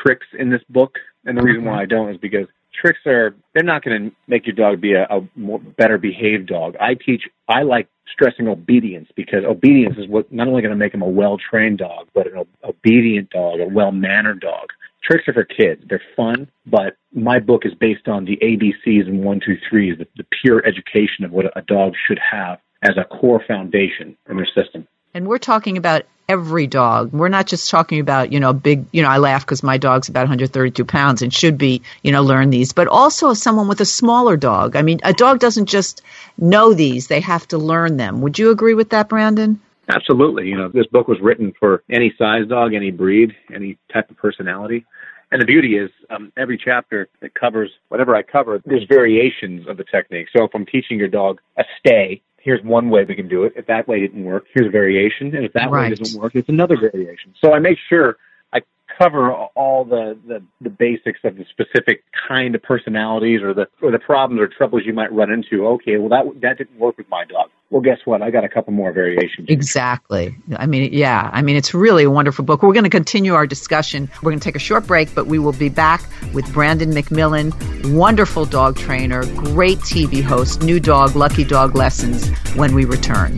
tricks 0.04 0.28
in 0.38 0.50
this 0.50 0.62
book, 0.70 0.96
and 1.26 1.38
the 1.38 1.42
reason 1.42 1.66
why 1.66 1.82
I 1.82 1.86
don't 1.86 2.10
is 2.10 2.18
because 2.18 2.48
tricks 2.80 3.00
are 3.06 3.36
they're 3.54 3.64
not 3.64 3.84
going 3.84 4.10
to 4.10 4.16
make 4.28 4.46
your 4.46 4.56
dog 4.56 4.82
be 4.82 4.94
a, 4.94 5.04
a 5.06 5.22
more 5.36 5.60
better 5.60 5.98
behaved 5.98 6.48
dog. 6.48 6.76
I 6.80 6.94
teach 6.94 7.24
I 7.48 7.64
like 7.64 7.88
stressing 8.12 8.48
obedience 8.48 9.10
because 9.16 9.44
obedience 9.46 9.98
is 9.98 10.08
what 10.08 10.32
not 10.32 10.48
only 10.48 10.62
going 10.62 10.72
to 10.72 10.78
make 10.78 10.94
him 10.94 11.02
a 11.02 11.10
well 11.10 11.38
trained 11.38 11.80
dog, 11.80 12.08
but 12.14 12.28
an 12.28 12.46
obedient 12.64 13.30
dog, 13.30 13.60
a 13.60 13.68
well 13.68 13.92
mannered 13.92 14.40
dog. 14.42 14.70
Tricks 15.04 15.28
are 15.28 15.34
for 15.34 15.46
kids. 15.46 15.82
They're 15.90 16.02
fun, 16.16 16.50
but 16.66 16.98
my 17.14 17.40
book 17.40 17.66
is 17.66 17.74
based 17.74 18.08
on 18.08 18.26
the 18.26 18.38
ABCs 18.38 19.08
and 19.08 19.24
one, 19.24 19.40
two, 19.44 19.58
threes, 19.70 19.98
the, 19.98 20.06
the 20.18 20.26
pure 20.42 20.64
education 20.66 21.24
of 21.24 21.32
what 21.32 21.46
a 21.58 21.62
dog 21.62 21.94
should 22.08 22.20
have 22.20 22.60
as 22.84 22.96
a 22.98 23.06
core 23.06 23.42
foundation 23.48 24.16
in 24.30 24.38
their 24.38 24.48
system. 24.48 24.88
And 25.14 25.28
we're 25.28 25.38
talking 25.38 25.78
about 25.78 26.04
every 26.30 26.68
dog. 26.68 27.12
We're 27.12 27.28
not 27.28 27.48
just 27.48 27.72
talking 27.72 28.00
about, 28.00 28.32
you 28.32 28.40
know, 28.40 28.54
big, 28.54 28.86
you 28.92 29.02
know, 29.02 29.10
I 29.10 29.18
laugh 29.18 29.44
because 29.44 29.64
my 29.64 29.78
dog's 29.78 30.10
about 30.10 30.22
132 30.22 30.86
pounds 30.86 31.24
and 31.24 31.34
should 31.34 31.58
be, 31.58 31.82
you 32.04 32.12
know, 32.12 32.22
learn 32.22 32.52
these, 32.52 32.72
but 32.72 32.88
also 32.88 33.34
someone 33.34 33.68
with 33.68 33.82
a 33.82 33.86
smaller 33.86 34.38
dog. 34.38 34.76
I 34.76 34.84
mean, 34.84 35.00
a 35.04 35.12
dog 35.12 35.40
doesn't 35.40 35.66
just 35.66 36.04
know 36.38 36.74
these, 36.74 37.08
they 37.08 37.22
have 37.22 37.48
to 37.48 37.58
learn 37.58 37.98
them. 37.98 38.22
Would 38.22 38.38
you 38.38 38.52
agree 38.52 38.76
with 38.76 38.92
that, 38.92 39.10
Brandon? 39.10 39.60
Absolutely. 39.90 40.48
You 40.48 40.56
know, 40.56 40.70
this 40.70 40.86
book 40.86 41.08
was 41.08 41.20
written 41.20 41.52
for 41.60 41.84
any 41.90 42.14
size 42.16 42.48
dog, 42.48 42.76
any 42.76 42.92
breed, 42.92 43.36
any 43.52 43.80
type 43.92 44.12
of 44.12 44.18
personality. 44.18 44.86
And 45.32 45.42
the 45.42 45.46
beauty 45.46 45.78
is, 45.78 45.90
um, 46.12 46.32
every 46.38 46.62
chapter 46.64 47.10
that 47.22 47.34
covers 47.34 47.72
whatever 47.90 48.16
I 48.16 48.22
cover, 48.22 48.62
there's 48.66 48.84
variations 48.88 49.68
of 49.68 49.78
the 49.78 49.84
technique. 49.84 50.28
So 50.36 50.44
if 50.44 50.52
I'm 50.54 50.66
teaching 50.66 51.00
your 51.00 51.08
dog 51.08 51.40
a 51.58 51.64
stay, 51.80 52.22
here's 52.42 52.64
one 52.64 52.90
way 52.90 53.04
we 53.06 53.16
can 53.16 53.28
do 53.28 53.44
it. 53.44 53.54
If 53.56 53.68
that 53.68 53.88
way 53.88 54.00
didn't 54.00 54.24
work, 54.24 54.46
here's 54.54 54.68
a 54.68 54.72
variation. 54.72 55.36
And 55.36 55.46
if 55.46 55.54
that 55.54 55.70
Right. 55.70 55.90
way 55.92 55.96
doesn't 55.96 56.20
work, 56.20 56.36
it's 56.36 56.50
another 56.50 56.78
variation. 56.78 57.34
So 57.42 57.54
I 57.54 57.60
make 57.60 57.78
sure 57.90 58.18
I 58.54 58.62
cover 58.98 59.32
all 59.32 59.86
the, 59.86 60.18
the, 60.28 60.42
the 60.62 60.70
basics 60.70 61.20
of 61.24 61.38
the 61.38 61.46
specific 61.46 62.04
kind 62.28 62.56
of 62.56 62.64
personalities 62.64 63.42
or 63.42 63.54
the 63.54 63.68
or 63.82 63.92
the 63.92 64.00
problems 64.00 64.42
or 64.42 64.48
troubles 64.48 64.84
you 64.86 64.94
might 64.94 65.12
run 65.14 65.32
into. 65.32 65.68
Okay, 65.68 65.98
well 65.98 66.10
that 66.10 66.42
that 66.42 66.58
didn't 66.58 66.78
work 66.80 66.98
with 66.98 67.10
my 67.10 67.26
dog. 67.26 67.50
Well, 67.72 67.82
guess 67.82 68.00
what? 68.06 68.24
I 68.24 68.32
got 68.32 68.44
a 68.44 68.50
couple 68.50 68.74
more 68.74 68.92
variations. 68.92 69.48
Exactly. 69.48 70.36
I 70.58 70.66
mean, 70.66 70.92
yeah. 70.92 71.30
I 71.32 71.44
mean, 71.44 71.56
it's 71.56 71.72
really 71.74 72.04
a 72.04 72.10
wonderful 72.10 72.44
book. 72.44 72.64
We're 72.64 72.74
going 72.74 72.84
to 72.84 72.90
continue 72.90 73.36
our 73.36 73.46
discussion. 73.46 74.10
We're 74.24 74.32
going 74.32 74.40
to 74.40 74.44
take 74.44 74.56
a 74.56 74.60
short 74.60 74.88
break, 74.88 75.14
but 75.14 75.28
we 75.28 75.38
will 75.38 75.54
be 75.54 75.70
back 75.70 76.02
with 76.34 76.52
Brandon 76.52 76.90
McMillan, 76.92 77.54
wonderful 77.94 78.46
dog 78.46 78.76
trainer, 78.76 79.24
great 79.36 79.78
TV 79.80 80.24
host, 80.24 80.64
new 80.64 80.80
dog, 80.80 81.16
Lucky 81.16 81.44
Dog 81.44 81.76
Lessons, 81.76 82.30
when 82.56 82.74
we 82.74 82.86
return. 82.86 83.36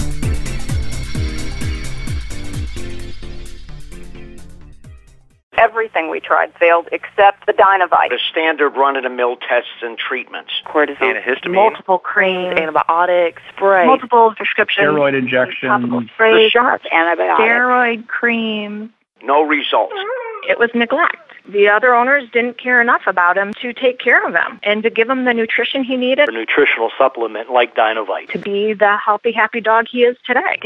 Everything 5.61 6.09
we 6.09 6.19
tried 6.19 6.53
failed 6.59 6.89
except 6.91 7.45
the 7.45 7.53
Dynovite. 7.53 8.09
the 8.09 8.19
standard 8.31 8.71
run-of-the-mill 8.71 9.35
tests 9.47 9.69
and 9.83 9.95
treatments. 9.97 10.51
Cortisone. 10.65 11.21
Antihistamine. 11.21 11.53
Multiple 11.53 11.99
creams, 11.99 12.59
antibiotics, 12.59 13.43
spray. 13.55 13.85
Multiple 13.85 14.33
prescriptions. 14.35 14.87
Steroid 14.87 15.17
injections. 15.17 15.69
Topical 15.69 16.01
sprays, 16.13 16.51
sharp 16.51 16.81
antibiotics. 16.91 17.43
steroid 17.43 18.07
cream. 18.07 18.91
No 19.23 19.43
results. 19.43 19.93
It 20.49 20.57
was 20.59 20.69
neglect. 20.73 21.17
The 21.47 21.69
other 21.69 21.93
owners 21.95 22.29
didn't 22.31 22.57
care 22.59 22.81
enough 22.81 23.01
about 23.07 23.35
him 23.37 23.53
to 23.61 23.73
take 23.73 23.97
care 23.99 24.25
of 24.27 24.33
him 24.33 24.59
and 24.63 24.83
to 24.83 24.89
give 24.91 25.09
him 25.09 25.25
the 25.25 25.33
nutrition 25.33 25.83
he 25.83 25.97
needed 25.97 26.29
A 26.29 26.31
nutritional 26.31 26.91
supplement 26.97 27.51
like 27.51 27.75
Dynovite. 27.75 28.29
to 28.31 28.37
be 28.39 28.73
the 28.73 28.95
healthy, 29.03 29.31
happy 29.31 29.59
dog 29.59 29.87
he 29.91 30.03
is 30.03 30.15
today. 30.25 30.57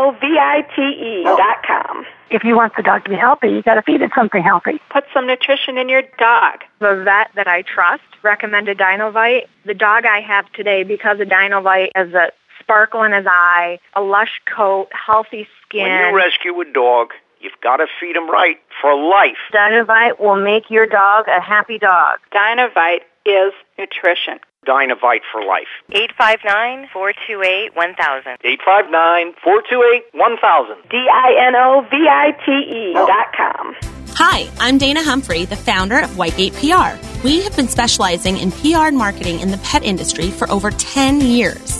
D-I-N-O-V-I-T-E 0.00 1.24
dot 1.24 1.62
com. 1.66 2.06
if 2.30 2.44
you 2.44 2.56
want 2.56 2.74
the 2.76 2.82
dog 2.82 3.04
to 3.04 3.10
be 3.10 3.16
healthy, 3.16 3.48
you 3.48 3.62
got 3.62 3.74
to 3.74 3.82
feed 3.82 4.00
it 4.00 4.10
something 4.14 4.42
healthy. 4.42 4.80
Put 4.90 5.04
some 5.12 5.26
nutrition 5.26 5.76
in 5.78 5.88
your 5.88 6.02
dog. 6.18 6.60
The 6.78 7.02
vet 7.04 7.30
that 7.34 7.46
I 7.46 7.62
trust 7.62 8.02
recommended 8.22 8.78
Dynovite. 8.78 9.46
The 9.66 9.74
dog 9.74 10.04
I 10.06 10.20
have 10.20 10.50
today, 10.52 10.82
because 10.82 11.20
of 11.20 11.28
Dynovite, 11.28 11.90
has 11.94 12.12
a 12.14 12.32
sparkle 12.60 13.02
in 13.02 13.12
his 13.12 13.26
eye, 13.28 13.78
a 13.94 14.00
lush 14.00 14.40
coat, 14.54 14.88
healthy 14.92 15.46
skin. 15.66 15.82
When 15.82 16.08
you 16.10 16.16
rescue 16.16 16.60
a 16.60 16.64
dog, 16.72 17.10
you've 17.40 17.58
got 17.62 17.78
to 17.78 17.86
feed 17.98 18.14
him 18.16 18.28
right 18.30 18.60
for 18.80 18.94
life. 18.94 19.38
Dynovite 19.52 20.20
will 20.20 20.36
make 20.36 20.70
your 20.70 20.86
dog 20.86 21.26
a 21.28 21.40
happy 21.40 21.78
dog. 21.78 22.18
Dynovite 22.32 23.00
is 23.26 23.52
nutrition. 23.78 24.38
Dynovite 24.66 25.22
for 25.32 25.42
life. 25.42 25.68
859-428-1000. 25.90 28.36
859-428-1000. 28.44 30.90
D-I-N-O-V-I-T-E 30.90 32.92
dot 32.94 33.32
com. 33.34 33.74
Hi, 34.16 34.50
I'm 34.58 34.76
Dana 34.76 35.02
Humphrey, 35.02 35.46
the 35.46 35.56
founder 35.56 35.98
of 35.98 36.10
Whitegate 36.10 36.52
PR. 36.60 36.98
We 37.24 37.40
have 37.42 37.56
been 37.56 37.68
specializing 37.68 38.36
in 38.36 38.52
PR 38.52 38.88
and 38.88 38.98
marketing 38.98 39.40
in 39.40 39.50
the 39.50 39.56
pet 39.58 39.82
industry 39.82 40.30
for 40.30 40.50
over 40.50 40.70
10 40.70 41.22
years. 41.22 41.79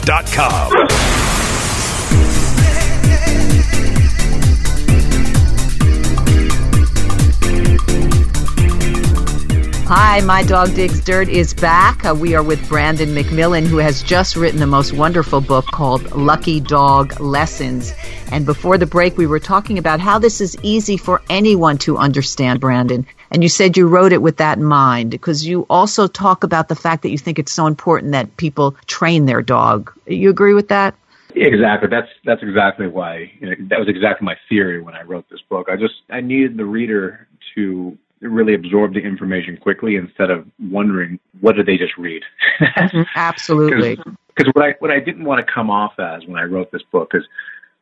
PetLifeRadio.com. 0.00 0.70
Hi, 9.92 10.20
My 10.20 10.44
Dog 10.44 10.74
Digs 10.74 11.00
Dirt 11.00 11.28
is 11.28 11.52
back. 11.52 12.04
Uh, 12.04 12.14
we 12.14 12.34
are 12.34 12.44
with 12.44 12.66
Brandon 12.68 13.08
McMillan, 13.08 13.66
who 13.66 13.78
has 13.78 14.02
just 14.02 14.36
written 14.36 14.60
the 14.60 14.66
most 14.66 14.92
wonderful 14.92 15.40
book 15.40 15.66
called 15.66 16.12
Lucky 16.12 16.60
Dog 16.60 17.18
Lessons. 17.20 17.92
And 18.30 18.46
before 18.46 18.78
the 18.78 18.86
break, 18.86 19.16
we 19.16 19.26
were 19.26 19.40
talking 19.40 19.78
about 19.78 19.98
how 19.98 20.20
this 20.20 20.40
is 20.40 20.56
easy 20.62 20.96
for 20.96 21.20
anyone 21.28 21.76
to 21.78 21.96
understand, 21.96 22.60
Brandon. 22.60 23.04
And 23.30 23.42
you 23.42 23.48
said 23.48 23.76
you 23.76 23.86
wrote 23.86 24.12
it 24.12 24.22
with 24.22 24.38
that 24.38 24.58
in 24.58 24.64
mind 24.64 25.10
because 25.10 25.46
you 25.46 25.66
also 25.70 26.06
talk 26.06 26.42
about 26.42 26.68
the 26.68 26.74
fact 26.74 27.02
that 27.02 27.10
you 27.10 27.18
think 27.18 27.38
it's 27.38 27.52
so 27.52 27.66
important 27.66 28.12
that 28.12 28.36
people 28.36 28.72
train 28.86 29.26
their 29.26 29.42
dog. 29.42 29.92
You 30.06 30.30
agree 30.30 30.54
with 30.54 30.68
that? 30.68 30.94
Exactly. 31.34 31.88
That's 31.88 32.08
that's 32.24 32.42
exactly 32.42 32.88
why. 32.88 33.30
You 33.38 33.50
know, 33.50 33.54
that 33.68 33.78
was 33.78 33.88
exactly 33.88 34.24
my 34.24 34.36
theory 34.48 34.82
when 34.82 34.94
I 34.94 35.02
wrote 35.02 35.28
this 35.30 35.40
book. 35.48 35.68
I 35.70 35.76
just 35.76 35.94
I 36.10 36.20
needed 36.20 36.56
the 36.56 36.64
reader 36.64 37.28
to 37.54 37.96
really 38.20 38.54
absorb 38.54 38.94
the 38.94 39.00
information 39.00 39.56
quickly 39.56 39.96
instead 39.96 40.30
of 40.30 40.46
wondering 40.58 41.18
what 41.40 41.56
did 41.56 41.66
they 41.66 41.76
just 41.76 41.96
read. 41.96 42.22
Mm-hmm. 42.60 43.02
Absolutely. 43.14 43.96
Because 44.34 44.52
what 44.54 44.64
I 44.64 44.74
what 44.80 44.90
I 44.90 45.00
didn't 45.00 45.24
want 45.24 45.44
to 45.44 45.52
come 45.52 45.70
off 45.70 45.98
as 45.98 46.26
when 46.26 46.36
I 46.36 46.44
wrote 46.44 46.72
this 46.72 46.82
book 46.90 47.12
is 47.14 47.24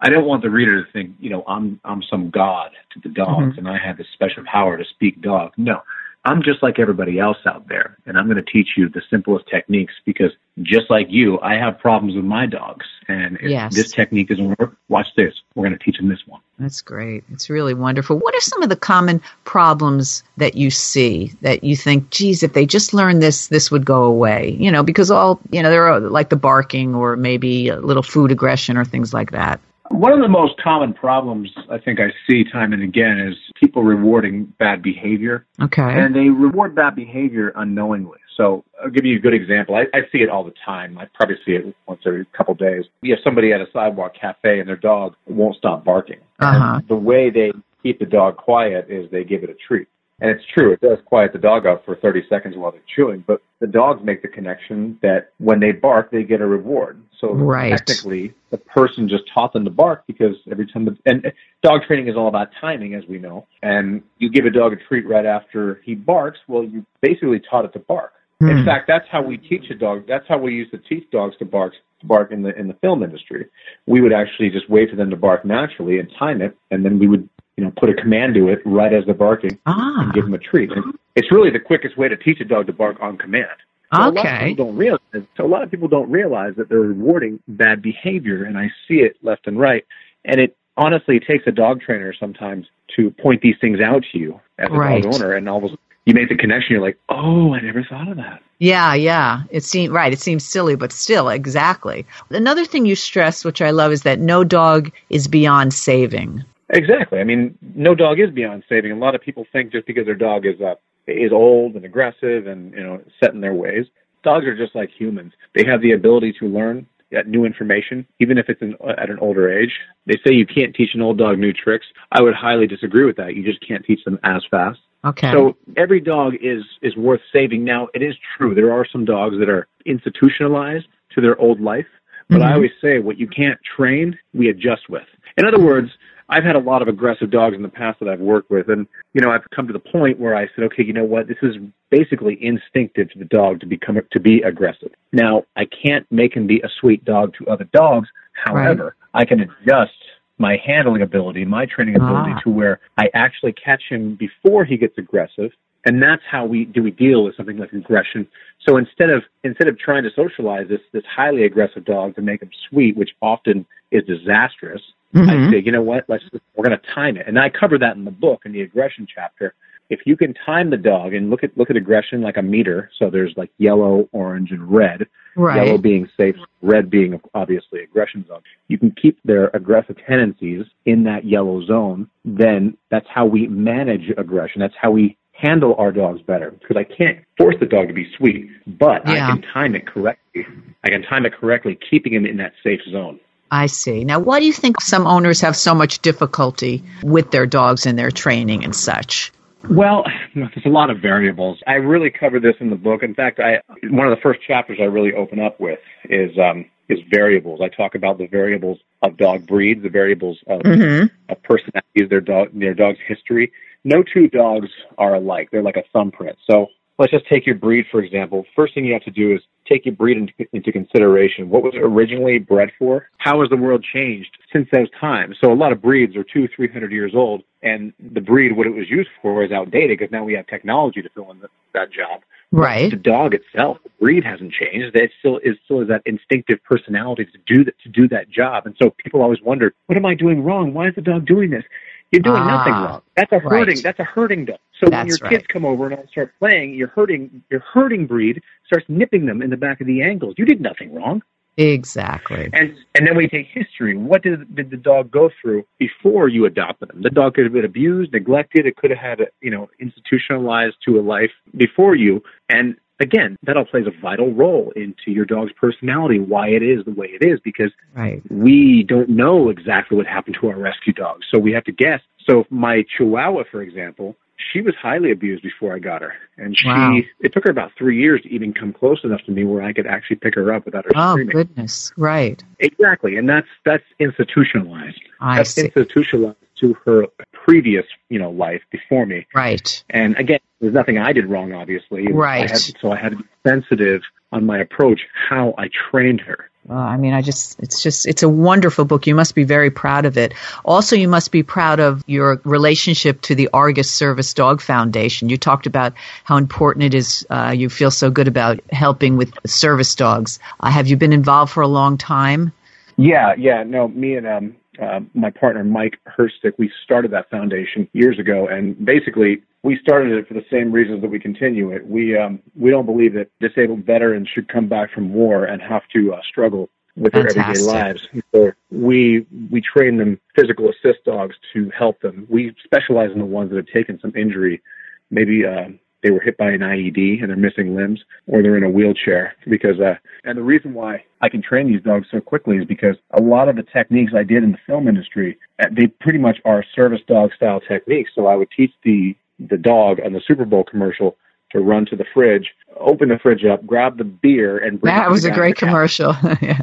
I 0.01 0.11
don't 0.11 0.25
want 0.25 0.43
the 0.43 0.51
reader 0.51 0.85
to 0.85 0.93
think 0.93 1.17
you 1.19 1.31
know 1.31 1.45
I'm 1.47 1.81
I'm 1.85 2.03
some 2.03 2.31
god 2.31 2.71
to 2.93 3.01
the 3.01 3.09
dogs 3.09 3.57
mm-hmm. 3.57 3.59
and 3.59 3.69
I 3.69 3.79
have 3.79 3.97
this 3.97 4.07
special 4.13 4.45
power 4.45 4.77
to 4.77 4.85
speak 4.85 5.21
dog. 5.21 5.53
No, 5.57 5.83
I'm 6.25 6.43
just 6.43 6.63
like 6.63 6.79
everybody 6.79 7.19
else 7.19 7.39
out 7.47 7.69
there, 7.69 7.97
and 8.05 8.19
I'm 8.19 8.27
going 8.27 8.43
to 8.43 8.53
teach 8.53 8.71
you 8.77 8.89
the 8.89 9.03
simplest 9.09 9.47
techniques 9.49 9.95
because 10.05 10.33
just 10.63 10.91
like 10.91 11.07
you, 11.09 11.41
I 11.41 11.55
have 11.55 11.79
problems 11.79 12.17
with 12.17 12.25
my 12.25 12.45
dogs. 12.45 12.87
And 13.07 13.37
if 13.37 13.51
Yes. 13.51 13.75
this 13.75 13.93
technique 13.93 14.29
doesn't 14.29 14.59
work, 14.59 14.77
watch 14.89 15.07
this. 15.17 15.33
We're 15.55 15.67
going 15.67 15.79
to 15.79 15.83
teach 15.83 15.97
them 15.97 16.09
this 16.09 16.27
one. 16.27 16.41
That's 16.59 16.83
great. 16.83 17.25
It's 17.33 17.49
really 17.49 17.73
wonderful. 17.73 18.19
What 18.19 18.35
are 18.35 18.41
some 18.41 18.63
of 18.63 18.69
the 18.69 18.77
common 18.77 19.23
problems 19.45 20.23
that 20.37 20.57
you 20.57 20.71
see 20.71 21.33
that 21.41 21.65
you 21.65 21.77
think, 21.77 22.11
geez, 22.11 22.43
if 22.43 22.53
they 22.53 22.67
just 22.67 22.93
learned 22.93 23.23
this, 23.23 23.47
this 23.47 23.71
would 23.71 23.87
go 23.87 24.03
away? 24.03 24.57
You 24.59 24.71
know, 24.71 24.83
because 24.83 25.11
all, 25.11 25.41
you 25.51 25.63
know, 25.63 25.71
there 25.71 25.87
are 25.87 26.01
like 26.01 26.29
the 26.29 26.37
barking 26.37 26.95
or 26.95 27.17
maybe 27.17 27.69
a 27.69 27.81
little 27.81 28.03
food 28.03 28.33
aggression 28.33 28.77
or 28.77 28.85
things 28.85 29.15
like 29.15 29.31
that. 29.31 29.61
One 29.91 30.13
of 30.13 30.21
the 30.21 30.29
most 30.29 30.61
common 30.63 30.93
problems 30.93 31.51
I 31.71 31.79
think 31.79 31.99
I 32.01 32.09
see 32.29 32.45
time 32.45 32.73
and 32.73 32.83
again 32.83 33.19
is 33.19 33.35
people 33.55 33.83
rewarding 33.83 34.53
bad 34.59 34.83
behavior. 34.83 35.47
Okay. 35.61 35.83
And 35.83 36.15
they 36.15 36.29
reward 36.29 36.75
bad 36.75 36.95
behavior 36.95 37.53
unknowingly. 37.57 38.19
So 38.37 38.65
I'll 38.83 38.91
give 38.91 39.05
you 39.05 39.17
a 39.17 39.21
good 39.21 39.35
example. 39.35 39.75
I, 39.75 39.83
I 39.97 40.03
see 40.13 40.19
it 40.19 40.29
all 40.29 40.45
the 40.45 40.55
time. 40.65 40.97
I 40.99 41.07
probably 41.15 41.37
see 41.45 41.53
it 41.53 41.75
once 41.87 42.03
every 42.07 42.25
couple 42.37 42.53
of 42.53 42.59
days. 42.59 42.85
You 43.03 43.15
have 43.15 43.23
somebody 43.25 43.53
at 43.53 43.61
a 43.61 43.67
sidewalk 43.73 44.13
cafe 44.19 44.61
and 44.61 44.69
their 44.69 44.77
dog 44.77 45.17
won't 45.27 45.57
stop 45.57 45.85
barking. 45.85 46.21
Uh-huh. 46.39 46.81
The 46.89 46.95
way 46.95 47.31
they 47.31 47.53
keep 47.83 47.99
the 47.99 48.07
dog 48.07 48.37
quiet 48.37 48.87
is 48.89 49.11
they 49.11 49.25
give 49.25 49.43
it 49.43 49.51
a 49.51 49.55
treat. 49.67 49.89
And 50.21 50.31
it's 50.31 50.45
true, 50.53 50.73
it 50.73 50.81
does 50.81 50.99
quiet 51.05 51.33
the 51.33 51.39
dog 51.39 51.65
out 51.65 51.85
for 51.85 51.95
30 51.95 52.23
seconds 52.29 52.57
while 52.57 52.73
they're 52.73 52.81
chewing, 52.97 53.23
but 53.27 53.41
the 53.61 53.69
dogs 53.69 54.03
make 54.03 54.23
the 54.23 54.29
connection 54.29 54.99
that 55.01 55.31
when 55.39 55.61
they 55.61 55.71
bark, 55.71 56.11
they 56.11 56.25
get 56.25 56.41
a 56.41 56.47
reward. 56.47 57.01
So 57.21 57.33
Right. 57.35 57.71
technically, 57.71 58.33
the 58.51 58.59
person 58.59 59.09
just 59.09 59.25
taught 59.33 59.53
them 59.53 59.65
to 59.65 59.71
bark 59.71 60.05
because 60.07 60.37
every 60.51 60.67
time 60.67 60.85
the, 60.85 60.97
and 61.05 61.33
dog 61.63 61.83
training 61.87 62.09
is 62.09 62.17
all 62.17 62.29
about 62.29 62.49
timing, 62.61 62.95
as 62.95 63.05
we 63.09 63.19
know. 63.19 63.47
And 63.63 64.03
you 64.19 64.31
give 64.31 64.45
a 64.45 64.51
dog 64.51 64.73
a 64.73 64.77
treat 64.77 65.07
right 65.07 65.27
after 65.27 65.81
he 65.85 65.95
barks, 65.95 66.39
well, 66.47 66.65
you 66.65 66.85
basically 67.01 67.41
taught 67.41 67.65
it 67.65 67.73
to 67.73 67.81
bark. 67.81 68.13
In 68.41 68.59
Hmm. 68.59 68.65
fact, 68.65 68.87
that's 68.87 69.07
how 69.11 69.21
we 69.21 69.37
teach 69.37 69.69
a 69.69 69.75
dog. 69.75 70.07
That's 70.07 70.27
how 70.29 70.39
we 70.39 70.55
used 70.55 70.71
to 70.71 70.79
teach 70.79 71.11
dogs 71.11 71.37
to 71.39 71.45
bark 71.45 71.73
to 72.01 72.07
bark 72.07 72.31
in 72.31 72.43
the 72.43 72.57
in 72.57 72.69
the 72.69 72.75
film 72.75 73.03
industry. 73.03 73.47
We 73.87 74.01
would 74.01 74.13
actually 74.13 74.51
just 74.51 74.71
wait 74.71 74.91
for 74.91 74.95
them 74.97 75.11
to 75.11 75.17
bark 75.17 75.45
naturally 75.45 75.99
and 75.99 76.09
time 76.17 76.41
it, 76.41 76.57
and 76.71 76.85
then 76.85 77.01
we 77.01 77.09
would 77.09 77.29
you 77.57 77.65
know 77.65 77.73
put 77.77 77.91
a 77.91 77.95
command 77.95 78.35
to 78.37 78.47
it 78.49 78.61
right 78.65 78.93
as 78.93 79.05
they're 79.07 79.15
barking 79.15 79.59
Ah. 79.67 80.03
and 80.03 80.13
give 80.13 80.25
them 80.25 80.35
a 80.35 80.39
treat. 80.39 80.71
And 80.71 80.97
it's 81.17 81.33
really 81.33 81.51
the 81.51 81.59
quickest 81.59 81.97
way 81.99 82.07
to 82.07 82.17
teach 82.17 82.41
a 82.41 82.45
dog 82.45 82.69
to 82.69 82.73
bark 82.73 82.99
on 83.01 83.19
command. 83.19 83.59
So 83.95 84.01
A 84.01 84.03
lot 84.03 84.09
of 84.11 84.19
Okay. 84.19 84.49
people 84.51 84.67
don't 84.67 84.77
realize. 84.77 85.01
So 85.37 85.45
a 85.45 85.47
lot 85.47 85.63
of 85.63 85.71
people 85.71 85.89
don't 85.89 86.11
realize 86.11 86.55
that 86.57 86.69
they're 86.69 86.79
rewarding 86.81 87.41
bad 87.49 87.81
behavior, 87.83 88.45
and 88.45 88.59
I 88.59 88.71
see 88.87 88.97
it 88.97 89.17
left 89.23 89.47
and 89.47 89.59
right. 89.59 89.85
And 90.25 90.41
it 90.41 90.57
honestly 90.77 91.19
takes 91.21 91.47
a 91.47 91.53
dog 91.53 91.81
trainer 91.81 92.13
sometimes 92.13 92.67
to 92.97 93.11
point 93.11 93.41
these 93.43 93.57
things 93.61 93.81
out 93.81 94.05
to 94.13 94.19
you 94.19 94.41
as 94.59 94.69
a 94.71 94.73
Right. 94.73 95.03
dog 95.03 95.15
owner, 95.15 95.33
and 95.33 95.49
all 95.49 95.59
of 95.59 95.65
a 95.65 95.69
sudden 95.69 95.79
you 96.07 96.15
make 96.15 96.29
the 96.29 96.37
connection. 96.37 96.73
You're 96.75 96.83
like, 96.83 96.99
oh, 97.09 97.55
I 97.55 97.61
never 97.61 97.83
thought 97.83 98.09
of 98.09 98.17
that. 98.19 98.43
Yeah, 98.61 98.95
yeah. 98.95 99.43
It 99.51 99.63
seems 99.63 99.91
right. 99.91 100.13
It 100.13 100.19
seems 100.21 100.45
silly, 100.45 100.75
but 100.75 100.93
still, 100.93 101.29
exactly. 101.29 102.05
Another 102.31 102.65
thing 102.65 102.87
you 102.87 102.97
stress, 102.97 103.45
which 103.45 103.63
I 103.63 103.71
love, 103.71 103.93
is 103.93 104.03
that 104.03 104.19
no 104.19 104.43
dog 104.45 104.91
is 105.11 105.29
beyond 105.29 105.73
saving. 105.73 106.45
Exactly. 106.71 107.21
I 107.21 107.25
mean, 107.25 107.57
no 107.75 107.95
dog 107.95 108.21
is 108.21 108.31
beyond 108.31 108.65
saving. 108.69 108.93
A 108.93 108.97
lot 108.97 109.15
of 109.15 109.23
people 109.23 109.47
think 109.53 109.73
just 109.73 109.87
because 109.87 110.05
their 110.07 110.15
dog 110.15 110.45
is 110.45 110.61
uh, 110.61 110.75
is 111.09 111.33
old 111.33 111.75
and 111.75 111.85
aggressive 111.85 112.47
and 112.47 112.73
you 112.73 112.83
know 112.83 113.03
set 113.23 113.35
in 113.35 113.41
their 113.41 113.55
ways, 113.55 113.87
dogs 114.23 114.47
are 114.47 114.57
just 114.57 114.75
like 114.75 114.91
humans. 114.97 115.33
They 115.55 115.65
have 115.65 115.81
the 115.81 115.93
ability 115.93 116.35
to 116.41 116.47
learn 116.47 116.87
new 117.27 117.45
information, 117.45 118.07
even 118.21 118.39
if 118.39 118.49
it's 118.49 118.61
in, 118.61 118.77
at 118.99 119.11
an 119.11 119.19
older 119.21 119.51
age. 119.51 119.73
They 120.07 120.17
say 120.27 120.35
you 120.35 120.47
can't 120.47 120.75
teach 120.75 120.91
an 120.95 121.01
old 121.01 121.19
dog 121.19 121.39
new 121.39 121.53
tricks. 121.53 121.87
I 122.13 122.23
would 122.23 122.35
highly 122.35 122.67
disagree 122.67 123.05
with 123.05 123.17
that. 123.17 123.35
You 123.35 123.45
just 123.45 123.67
can't 123.67 123.85
teach 123.85 124.05
them 124.05 124.19
as 124.25 124.43
fast. 124.51 124.81
Okay. 125.05 125.31
So 125.33 125.57
every 125.77 126.01
dog 126.01 126.35
is 126.43 126.65
is 126.83 126.97
worth 126.97 127.21
saving. 127.33 127.65
Now 127.65 127.89
it 127.95 128.03
is 128.03 128.15
true 128.37 128.55
there 128.55 128.73
are 128.73 128.87
some 128.91 129.05
dogs 129.05 129.37
that 129.39 129.49
are 129.49 129.69
institutionalized 129.87 130.87
to 131.15 131.21
their 131.21 131.41
old 131.41 131.61
life, 131.61 131.87
but 132.29 132.37
mm-hmm. 132.37 132.45
I 132.45 132.55
always 132.55 132.73
say 132.83 132.99
what 132.99 133.19
you 133.19 133.29
can't 133.29 133.59
train, 133.77 134.19
we 134.35 134.49
adjust 134.49 134.89
with. 134.89 135.07
In 135.37 135.47
other 135.47 135.61
words, 135.61 135.89
I've 136.29 136.45
had 136.45 136.57
a 136.57 136.61
lot 136.61 136.83
of 136.83 136.89
aggressive 136.89 137.31
dogs 137.31 137.57
in 137.57 137.63
the 137.63 137.69
past 137.69 138.01
that 138.01 138.09
I've 138.09 138.21
worked 138.21 138.51
with, 138.51 138.69
and 138.69 138.87
you 139.15 139.21
know 139.21 139.31
I've 139.31 139.49
come 139.55 139.67
to 139.67 139.73
the 139.73 139.79
point 139.79 140.19
where 140.19 140.37
I 140.37 140.47
said, 140.55 140.65
okay, 140.65 140.85
you 140.85 140.93
know 140.93 141.05
what, 141.05 141.27
this 141.27 141.39
is 141.43 141.57
basically 141.91 142.39
instinctive 142.41 143.11
to 143.13 143.19
the 143.19 143.25
dog 143.25 143.61
to 143.61 143.67
become 143.67 143.99
to 144.11 144.21
be 144.21 144.43
aggressive. 144.43 144.91
Now 145.13 145.45
I 145.57 145.65
can't 145.67 146.07
make 146.11 146.35
him 146.37 146.47
be 146.47 146.61
a 146.61 146.69
sweet 146.81 147.05
dog 147.05 147.35
to 147.39 147.47
other 147.51 147.65
dogs. 147.73 148.09
However, 148.45 148.95
I 149.15 149.25
can 149.25 149.41
adjust 149.41 149.93
my 150.39 150.57
handling 150.65 151.03
ability, 151.03 151.45
my 151.45 151.67
training 151.67 151.97
ability 151.97 152.33
Ah. 152.37 152.41
to 152.45 152.51
where 152.51 152.81
I 152.97 153.11
actually 153.15 153.53
catch 153.53 153.83
him 153.89 154.15
before 154.15 154.65
he 154.65 154.77
gets 154.77 154.97
aggressive. 154.99 155.51
And 155.85 156.03
that's 156.03 156.23
how 156.31 156.45
we 156.45 156.65
do 156.67 156.83
we 156.83 156.91
deal 156.91 157.25
with 157.25 157.37
something 157.37 157.57
like 157.57 157.73
aggression. 157.73 158.27
So 158.69 158.77
instead 158.77 159.11
of 159.11 159.23
instead 159.45 159.69
of 159.69 159.79
trying 159.79 160.03
to 160.03 160.11
socialize 160.11 160.69
this 160.69 160.81
this 160.93 161.05
highly 161.07 161.45
aggressive 161.45 161.85
dog 161.85 162.17
to 162.17 162.23
make 162.23 162.43
him 162.43 162.51
sweet, 162.69 162.97
which 162.97 163.11
often 163.23 163.65
is 163.91 164.05
disastrous, 164.05 164.83
Mm-hmm. 165.15 165.31
I 165.31 165.51
say, 165.51 165.63
you 165.65 165.73
know 165.73 165.83
what? 165.83 166.05
Let's 166.09 166.25
we're 166.55 166.65
going 166.65 166.79
to 166.79 166.87
time 166.95 167.17
it. 167.17 167.27
And 167.27 167.39
I 167.39 167.49
cover 167.49 167.79
that 167.79 167.97
in 167.97 168.05
the 168.05 168.11
book 168.11 168.43
in 168.45 168.53
the 168.53 168.63
aggression 168.63 169.07
chapter. 169.13 169.55
If 169.91 170.01
you 170.05 170.19
can 170.19 170.35
time 170.35 170.69
the 170.69 170.77
dog 170.77 171.15
and 171.15 171.31
look 171.31 171.43
at 171.43 171.57
look 171.57 171.71
at 171.71 171.77
aggression 171.77 172.21
like 172.21 172.37
a 172.37 172.43
meter, 172.43 172.91
so 172.99 173.09
there's 173.09 173.33
like 173.39 173.51
yellow, 173.57 174.07
orange, 174.13 174.51
and 174.51 174.71
red. 174.71 175.07
Right. 175.35 175.65
Yellow 175.65 175.79
being 175.79 176.07
safe, 176.15 176.37
red 176.61 176.91
being 176.91 177.19
obviously 177.33 177.83
aggression 177.83 178.27
zone. 178.27 178.43
You 178.67 178.77
can 178.77 178.91
keep 178.91 179.19
their 179.25 179.47
aggressive 179.55 179.97
tendencies 180.07 180.67
in 180.85 181.05
that 181.05 181.25
yellow 181.25 181.65
zone. 181.65 182.11
Then 182.27 182.77
that's 182.91 183.07
how 183.09 183.25
we 183.25 183.47
manage 183.47 184.13
aggression. 184.19 184.61
That's 184.61 184.75
how 184.79 184.91
we 184.91 185.17
handle 185.33 185.75
our 185.79 185.93
dogs 185.93 186.21
better. 186.21 186.51
Because 186.51 186.77
I 186.77 186.85
can't 186.85 187.21
force 187.39 187.55
the 187.59 187.67
dog 187.67 187.89
to 187.89 187.95
be 187.95 188.11
sweet, 188.17 188.51
but 188.67 189.07
Yeah. 189.07 189.29
I 189.29 189.31
can 189.31 189.43
time 189.43 189.75
it 189.75 189.87
correctly. 189.87 190.47
I 190.85 190.91
can 190.91 191.03
time 191.03 191.25
it 191.25 191.33
correctly, 191.33 191.79
keeping 191.89 192.13
him 192.13 192.27
in 192.27 192.37
that 192.39 192.53
safe 192.63 192.81
zone. 192.91 193.21
I 193.51 193.67
see. 193.67 194.05
Now, 194.05 194.19
why 194.19 194.41
do 194.41 194.47
you 194.47 194.53
think 194.53 194.81
some 194.81 195.07
owners 195.07 195.41
have 195.41 195.57
so 195.57 195.75
much 195.75 196.01
difficulty 196.01 196.83
with 197.03 197.31
their 197.31 197.47
dogs 197.47 197.87
and 197.87 197.99
their 197.99 198.11
training 198.11 198.65
and 198.65 198.75
such? 198.75 199.33
Well, 199.71 200.05
there's 200.35 200.51
a 200.65 200.69
lot 200.69 200.91
of 200.91 201.01
variables. 201.01 201.59
I 201.67 201.75
really 201.75 202.11
cover 202.11 202.39
this 202.39 202.55
in 202.61 202.71
the 202.71 202.77
book. 202.77 203.03
In 203.03 203.15
fact, 203.15 203.41
I 203.41 203.61
one 203.85 204.07
of 204.07 204.15
the 204.15 204.21
first 204.23 204.41
chapters 204.47 204.79
I 204.81 204.85
really 204.85 205.13
open 205.15 205.41
up 205.41 205.59
with 205.59 205.81
is 206.09 206.31
um, 206.39 206.67
is 206.89 206.99
variables. 207.11 207.61
I 207.61 207.69
talk 207.69 207.95
about 207.95 208.19
the 208.19 208.27
variables 208.27 208.79
of 209.03 209.17
dog 209.17 209.47
breeds, 209.47 209.83
the 209.83 209.89
variables 209.89 210.39
of, 210.47 210.61
of 210.65 211.43
personalities, 211.43 212.09
their 212.09 212.21
dog, 212.21 212.49
their 212.55 212.75
dog's 212.75 212.99
history. 213.07 213.53
No 213.85 214.03
two 214.03 214.29
dogs 214.29 214.69
are 214.97 215.15
alike. 215.15 215.49
They're 215.51 215.63
like 215.63 215.77
a 215.77 215.85
thumbprint. 215.93 216.37
So 216.49 216.69
let's 216.99 217.13
just 217.13 217.27
take 217.27 217.47
your 217.47 217.55
breed 217.55 217.87
for 217.91 218.01
example. 218.01 218.45
First 218.55 218.75
thing 218.75 218.85
you 218.85 218.93
have 218.93 219.05
to 219.05 219.11
do 219.11 219.35
is 219.35 219.41
take 219.69 219.85
your 219.85 219.95
breed 219.95 220.17
into, 220.17 220.33
into 220.53 220.73
consideration. 220.73 221.51
What 221.51 221.63
was 221.63 221.75
it 221.75 221.83
originally 221.83 222.39
bred 222.39 222.71
for? 222.79 223.09
How 223.19 223.41
has 223.41 223.51
the 223.51 223.57
world 223.57 223.85
changed 223.93 224.31
since 224.53 224.69
those 224.73 224.89
times? 224.99 225.37
So 225.41 225.53
a 225.53 225.55
lot 225.55 225.73
of 225.73 225.83
breeds 225.83 226.17
are 226.17 226.25
two, 226.25 226.49
three 226.55 226.69
hundred 226.69 226.93
years 226.93 227.13
old, 227.15 227.43
and 227.63 227.93
the 228.13 228.21
breed 228.21 228.57
what 228.57 228.67
it 228.67 228.75
was 228.75 228.89
used 228.89 229.11
for 229.23 229.45
is 229.45 229.53
outdated 229.53 229.99
because 229.99 230.13
now 230.13 230.25
we 230.25 230.35
have 230.35 230.47
technology 230.47 231.03
to 231.03 231.09
fill 231.11 231.31
in 231.31 231.41
the, 231.41 231.49
that 231.75 231.93
job. 231.93 232.23
Right. 232.51 232.91
The 232.91 232.97
dog 232.97 233.35
itself, 233.35 233.77
the 233.85 233.91
breed 234.01 234.25
hasn't 234.25 234.53
changed. 234.53 234.97
It 234.97 235.11
still 235.19 235.39
is 235.39 235.57
still 235.65 235.81
has 235.81 235.89
that 235.89 236.03
instinctive 236.07 236.65
personality 236.65 237.27
to 237.27 237.39
do 237.47 237.65
that 237.65 237.79
to 237.81 237.89
do 237.91 238.09
that 238.09 238.31
job. 238.31 238.65
And 238.65 238.75
so 238.81 238.91
people 238.91 239.21
always 239.21 239.43
wonder, 239.43 239.75
what 239.87 239.99
am 239.99 240.07
I 240.07 240.15
doing 240.15 240.43
wrong? 240.43 240.73
Why 240.73 240.89
is 240.89 240.95
the 240.95 241.03
dog 241.03 241.27
doing 241.27 241.51
this? 241.51 241.65
You're 242.11 242.23
doing 242.23 242.37
Ah, 242.43 242.57
nothing 242.57 242.73
wrong. 242.73 243.03
That's 243.17 243.33
a 243.33 243.39
herding. 243.39 243.75
right. 243.77 243.83
That's 243.83 243.99
a 243.99 244.05
herding 244.05 244.47
dog. 244.47 244.59
So 244.81 244.85
when 244.85 244.91
That's 244.93 245.09
your 245.09 245.19
right. 245.29 245.33
kids 245.33 245.47
come 245.53 245.65
over 245.65 245.87
and 245.87 245.95
all 245.97 246.07
start 246.11 246.33
playing, 246.39 246.75
your 246.75 246.89
herding 246.89 247.43
your 247.51 247.61
herding 247.61 248.07
breed 248.07 248.41
starts 248.67 248.87
nipping 248.89 249.27
them 249.27 249.43
in 249.43 249.51
the 249.51 249.57
back 249.57 249.81
of 249.81 249.87
the 249.87 250.03
ankles. 250.03 250.35
You 250.39 250.45
did 250.47 250.61
nothing 250.61 250.95
wrong. 250.95 251.23
Exactly. 251.59 252.49
And 252.53 252.75
and 252.95 253.07
then 253.07 253.17
we 253.17 253.27
take 253.29 253.47
history. 253.53 253.97
What 253.97 254.23
did 254.23 254.55
did 254.55 254.71
the 254.71 254.77
dog 254.77 255.11
go 255.11 255.29
through 255.43 255.65
before 255.79 256.29
you 256.29 256.47
adopted 256.47 256.91
him? 256.91 257.03
The 257.03 257.11
dog 257.11 257.35
could 257.35 257.45
have 257.45 257.53
been 257.53 257.65
abused, 257.65 258.13
neglected. 258.13 258.65
It 258.65 258.77
could 258.77 258.91
have 258.91 259.01
had, 259.01 259.21
a, 259.21 259.27
you 259.43 259.51
know, 259.51 259.69
institutionalized 259.81 260.77
to 260.87 260.99
a 260.99 261.03
life 261.03 261.33
before 261.57 261.95
you. 261.97 262.23
And 262.49 262.77
again, 263.01 263.37
that 263.45 263.57
all 263.57 263.65
plays 263.65 263.87
a 263.87 264.01
vital 264.01 264.33
role 264.33 264.73
into 264.77 265.11
your 265.11 265.25
dog's 265.25 265.53
personality, 265.53 266.19
why 266.19 266.49
it 266.49 266.63
is 266.63 266.85
the 266.85 266.91
way 266.93 267.09
it 267.09 267.25
is, 267.25 267.41
because 267.41 267.73
Right. 267.95 268.23
we 268.31 268.83
don't 268.83 269.09
know 269.09 269.49
exactly 269.49 269.97
what 269.97 270.07
happened 270.07 270.37
to 270.41 270.49
our 270.49 270.57
rescue 270.59 270.93
dogs. 270.93 271.27
So 271.31 271.39
we 271.39 271.53
have 271.53 271.65
to 271.65 271.73
guess. 271.73 272.01
So 272.29 272.47
my 272.51 272.85
Chihuahua, 272.97 273.45
for 273.51 273.63
example, 273.63 274.17
she 274.53 274.61
was 274.61 274.75
highly 274.77 275.11
abused 275.11 275.43
before 275.43 275.75
I 275.75 275.79
got 275.81 276.01
her. 276.01 276.13
And 276.37 276.57
she, 276.57 276.69
Wow. 276.69 276.97
it 277.21 277.33
took 277.33 277.45
her 277.45 277.51
about 277.51 277.73
three 277.77 277.99
years 278.01 278.23
to 278.23 278.29
even 278.33 278.53
come 278.53 278.73
close 278.73 279.03
enough 279.03 279.23
to 279.25 279.33
me 279.33 279.45
where 279.45 279.63
I 279.63 279.73
could 279.73 279.87
actually 279.87 280.17
pick 280.17 280.35
her 280.37 280.53
up 280.53 280.65
without 280.65 280.85
her 280.85 280.93
Oh, 280.95 281.13
screaming. 281.15 281.35
goodness. 281.35 281.93
Right. 281.97 282.43
Exactly, 282.61 283.17
and 283.17 283.29
that's 283.29 283.49
that's 283.65 283.83
institutionalized. 283.99 285.01
I 285.21 285.39
that's 285.39 285.51
see. 285.51 285.63
institutionalized 285.67 286.37
to 286.61 286.75
her 286.85 287.07
previous, 287.33 287.87
you 288.09 288.19
know, 288.19 288.31
life 288.31 288.63
before 288.71 289.07
me. 289.07 289.27
Right. 289.35 289.83
And 289.91 290.17
again, 290.17 290.41
there's 290.61 290.75
nothing 290.75 290.99
I 290.99 291.13
did 291.13 291.27
wrong, 291.27 291.53
obviously. 291.53 292.11
Right. 292.13 292.45
I 292.45 292.53
had, 292.53 292.59
so 292.81 292.93
I 292.93 292.97
had 292.97 293.13
to 293.13 293.17
be 293.17 293.25
sensitive 293.47 294.03
on 294.33 294.45
my 294.45 294.59
approach, 294.59 295.01
how 295.29 295.55
I 295.57 295.69
trained 295.91 296.21
her. 296.23 296.51
I 296.71 296.99
mean, 296.99 297.15
I 297.15 297.23
just, 297.23 297.59
it's 297.61 297.83
just, 297.83 298.07
it's 298.07 298.23
a 298.23 298.29
wonderful 298.29 298.85
book. 298.85 299.07
You 299.07 299.15
must 299.15 299.35
be 299.35 299.45
very 299.45 299.71
proud 299.71 300.05
of 300.05 300.19
it. 300.19 300.35
Also, 300.67 300.97
you 300.97 301.09
must 301.09 301.33
be 301.33 301.43
proud 301.43 301.81
of 301.81 302.05
your 302.07 302.43
relationship 302.45 303.23
to 303.23 303.35
the 303.35 303.49
Argus 303.55 303.91
Service 303.91 304.35
Dog 304.35 304.61
Foundation. 304.61 305.31
You 305.31 305.39
talked 305.39 305.67
about 305.67 305.95
how 306.25 306.37
important 306.37 306.85
it 306.85 306.95
is. 306.95 307.27
Uh, 307.31 307.55
you 307.57 307.71
feel 307.71 307.91
so 307.91 308.11
good 308.11 308.29
about 308.29 308.61
helping 308.71 309.17
with 309.17 309.33
service 309.47 309.95
dogs. 309.95 310.41
Uh, 310.61 310.71
have 310.71 310.89
you 310.89 310.99
been 310.99 311.15
involved 311.15 311.53
for 311.53 311.63
a 311.63 311.69
long 311.69 311.97
time? 311.97 312.53
Yeah, 312.99 313.35
yeah. 313.39 313.63
No, 313.63 313.89
me 313.89 314.17
and 314.17 314.27
um, 314.27 314.57
uh, 314.81 315.01
my 315.15 315.31
partner 315.31 315.65
Mike 315.65 315.99
Herstick, 316.07 316.55
we 316.59 316.71
started 316.85 317.11
that 317.11 317.31
foundation 317.31 317.89
years 317.93 318.19
ago, 318.19 318.47
and 318.47 318.85
basically 318.85 319.43
we 319.63 319.79
started 319.79 320.13
it 320.13 320.29
for 320.29 320.35
the 320.35 320.45
same 320.51 320.71
reasons 320.73 321.03
that 321.03 321.11
we 321.11 321.19
continue 321.19 321.73
it. 321.73 321.87
We 321.87 322.17
um, 322.17 322.41
we 322.57 322.71
don't 322.71 322.87
believe 322.87 323.15
that 323.15 323.31
disabled 323.41 323.85
veterans 323.85 324.29
should 324.29 324.49
come 324.49 324.69
back 324.69 324.93
from 324.93 325.13
war 325.13 325.45
and 325.45 325.61
have 325.61 325.83
to 325.95 326.15
uh, 326.15 326.21
struggle 326.23 326.71
with 326.97 327.13
Fantastic. 327.13 327.43
their 327.43 327.51
everyday 327.51 327.65
lives. 327.65 328.09
So 328.35 328.53
we 328.71 329.27
we 329.51 329.61
train 329.61 329.97
them 329.97 330.21
physical 330.35 330.71
assist 330.71 331.05
dogs 331.05 331.37
to 331.55 331.71
help 331.71 332.01
them. 332.01 332.27
We 332.29 332.55
specialize 332.65 333.11
in 333.11 333.19
the 333.19 333.25
ones 333.25 333.51
that 333.51 333.57
have 333.57 333.67
taken 333.67 333.99
some 334.01 334.13
injury, 334.15 334.63
maybe 335.11 335.45
uh, 335.45 335.71
they 336.03 336.11
were 336.11 336.21
hit 336.21 336.37
by 336.37 336.51
an 336.51 336.61
IED 336.61 337.21
and 337.21 337.31
they're 337.31 337.37
missing 337.37 337.75
limbs, 337.75 338.01
or 338.27 338.43
they're 338.43 338.57
in 338.57 338.65
a 338.65 338.71
wheelchair. 338.71 339.35
Because 339.49 339.81
uh, 339.81 339.95
and 340.25 340.39
the 340.39 340.43
reason 340.43 340.75
why 340.75 341.05
I 341.21 341.29
can 341.29 341.43
train 341.43 341.67
these 341.67 341.83
dogs 341.83 342.07
so 342.11 342.21
quickly 342.21 342.57
is 342.57 342.65
because 342.65 342.97
a 343.13 343.21
lot 343.21 343.49
of 343.49 343.57
the 343.57 343.63
techniques 343.63 344.13
I 344.17 344.23
did 344.23 344.45
in 344.45 344.53
the 344.53 344.59
film 344.67 344.89
industry, 344.89 345.39
uh, 345.61 345.67
they 345.71 345.87
pretty 345.87 346.19
much 346.19 346.39
are 346.45 346.65
service 346.75 347.01
dog 347.07 347.31
style 347.35 347.61
techniques. 347.61 348.11
So 348.15 348.27
I 348.27 348.37
would 348.37 348.49
teach 348.57 348.73
the 348.85 349.17
the 349.39 349.57
dog 349.57 350.01
on 350.05 350.13
the 350.13 350.21
Super 350.27 350.45
Bowl 350.45 350.65
commercial 350.65 351.17
to 351.53 351.61
run 351.61 351.87
to 351.87 351.97
the 351.97 352.05
fridge, 352.13 352.51
open 352.79 353.09
the 353.09 353.19
fridge 353.19 353.45
up, 353.45 353.65
grab 353.65 353.99
the 353.99 354.05
beer, 354.05 354.59
and 354.59 354.81
bring 354.81 354.95
that 354.95 355.11
was 355.11 355.25
a 355.25 355.31
great 355.31 355.57
commercial. 355.57 356.15
yeah. 356.43 356.61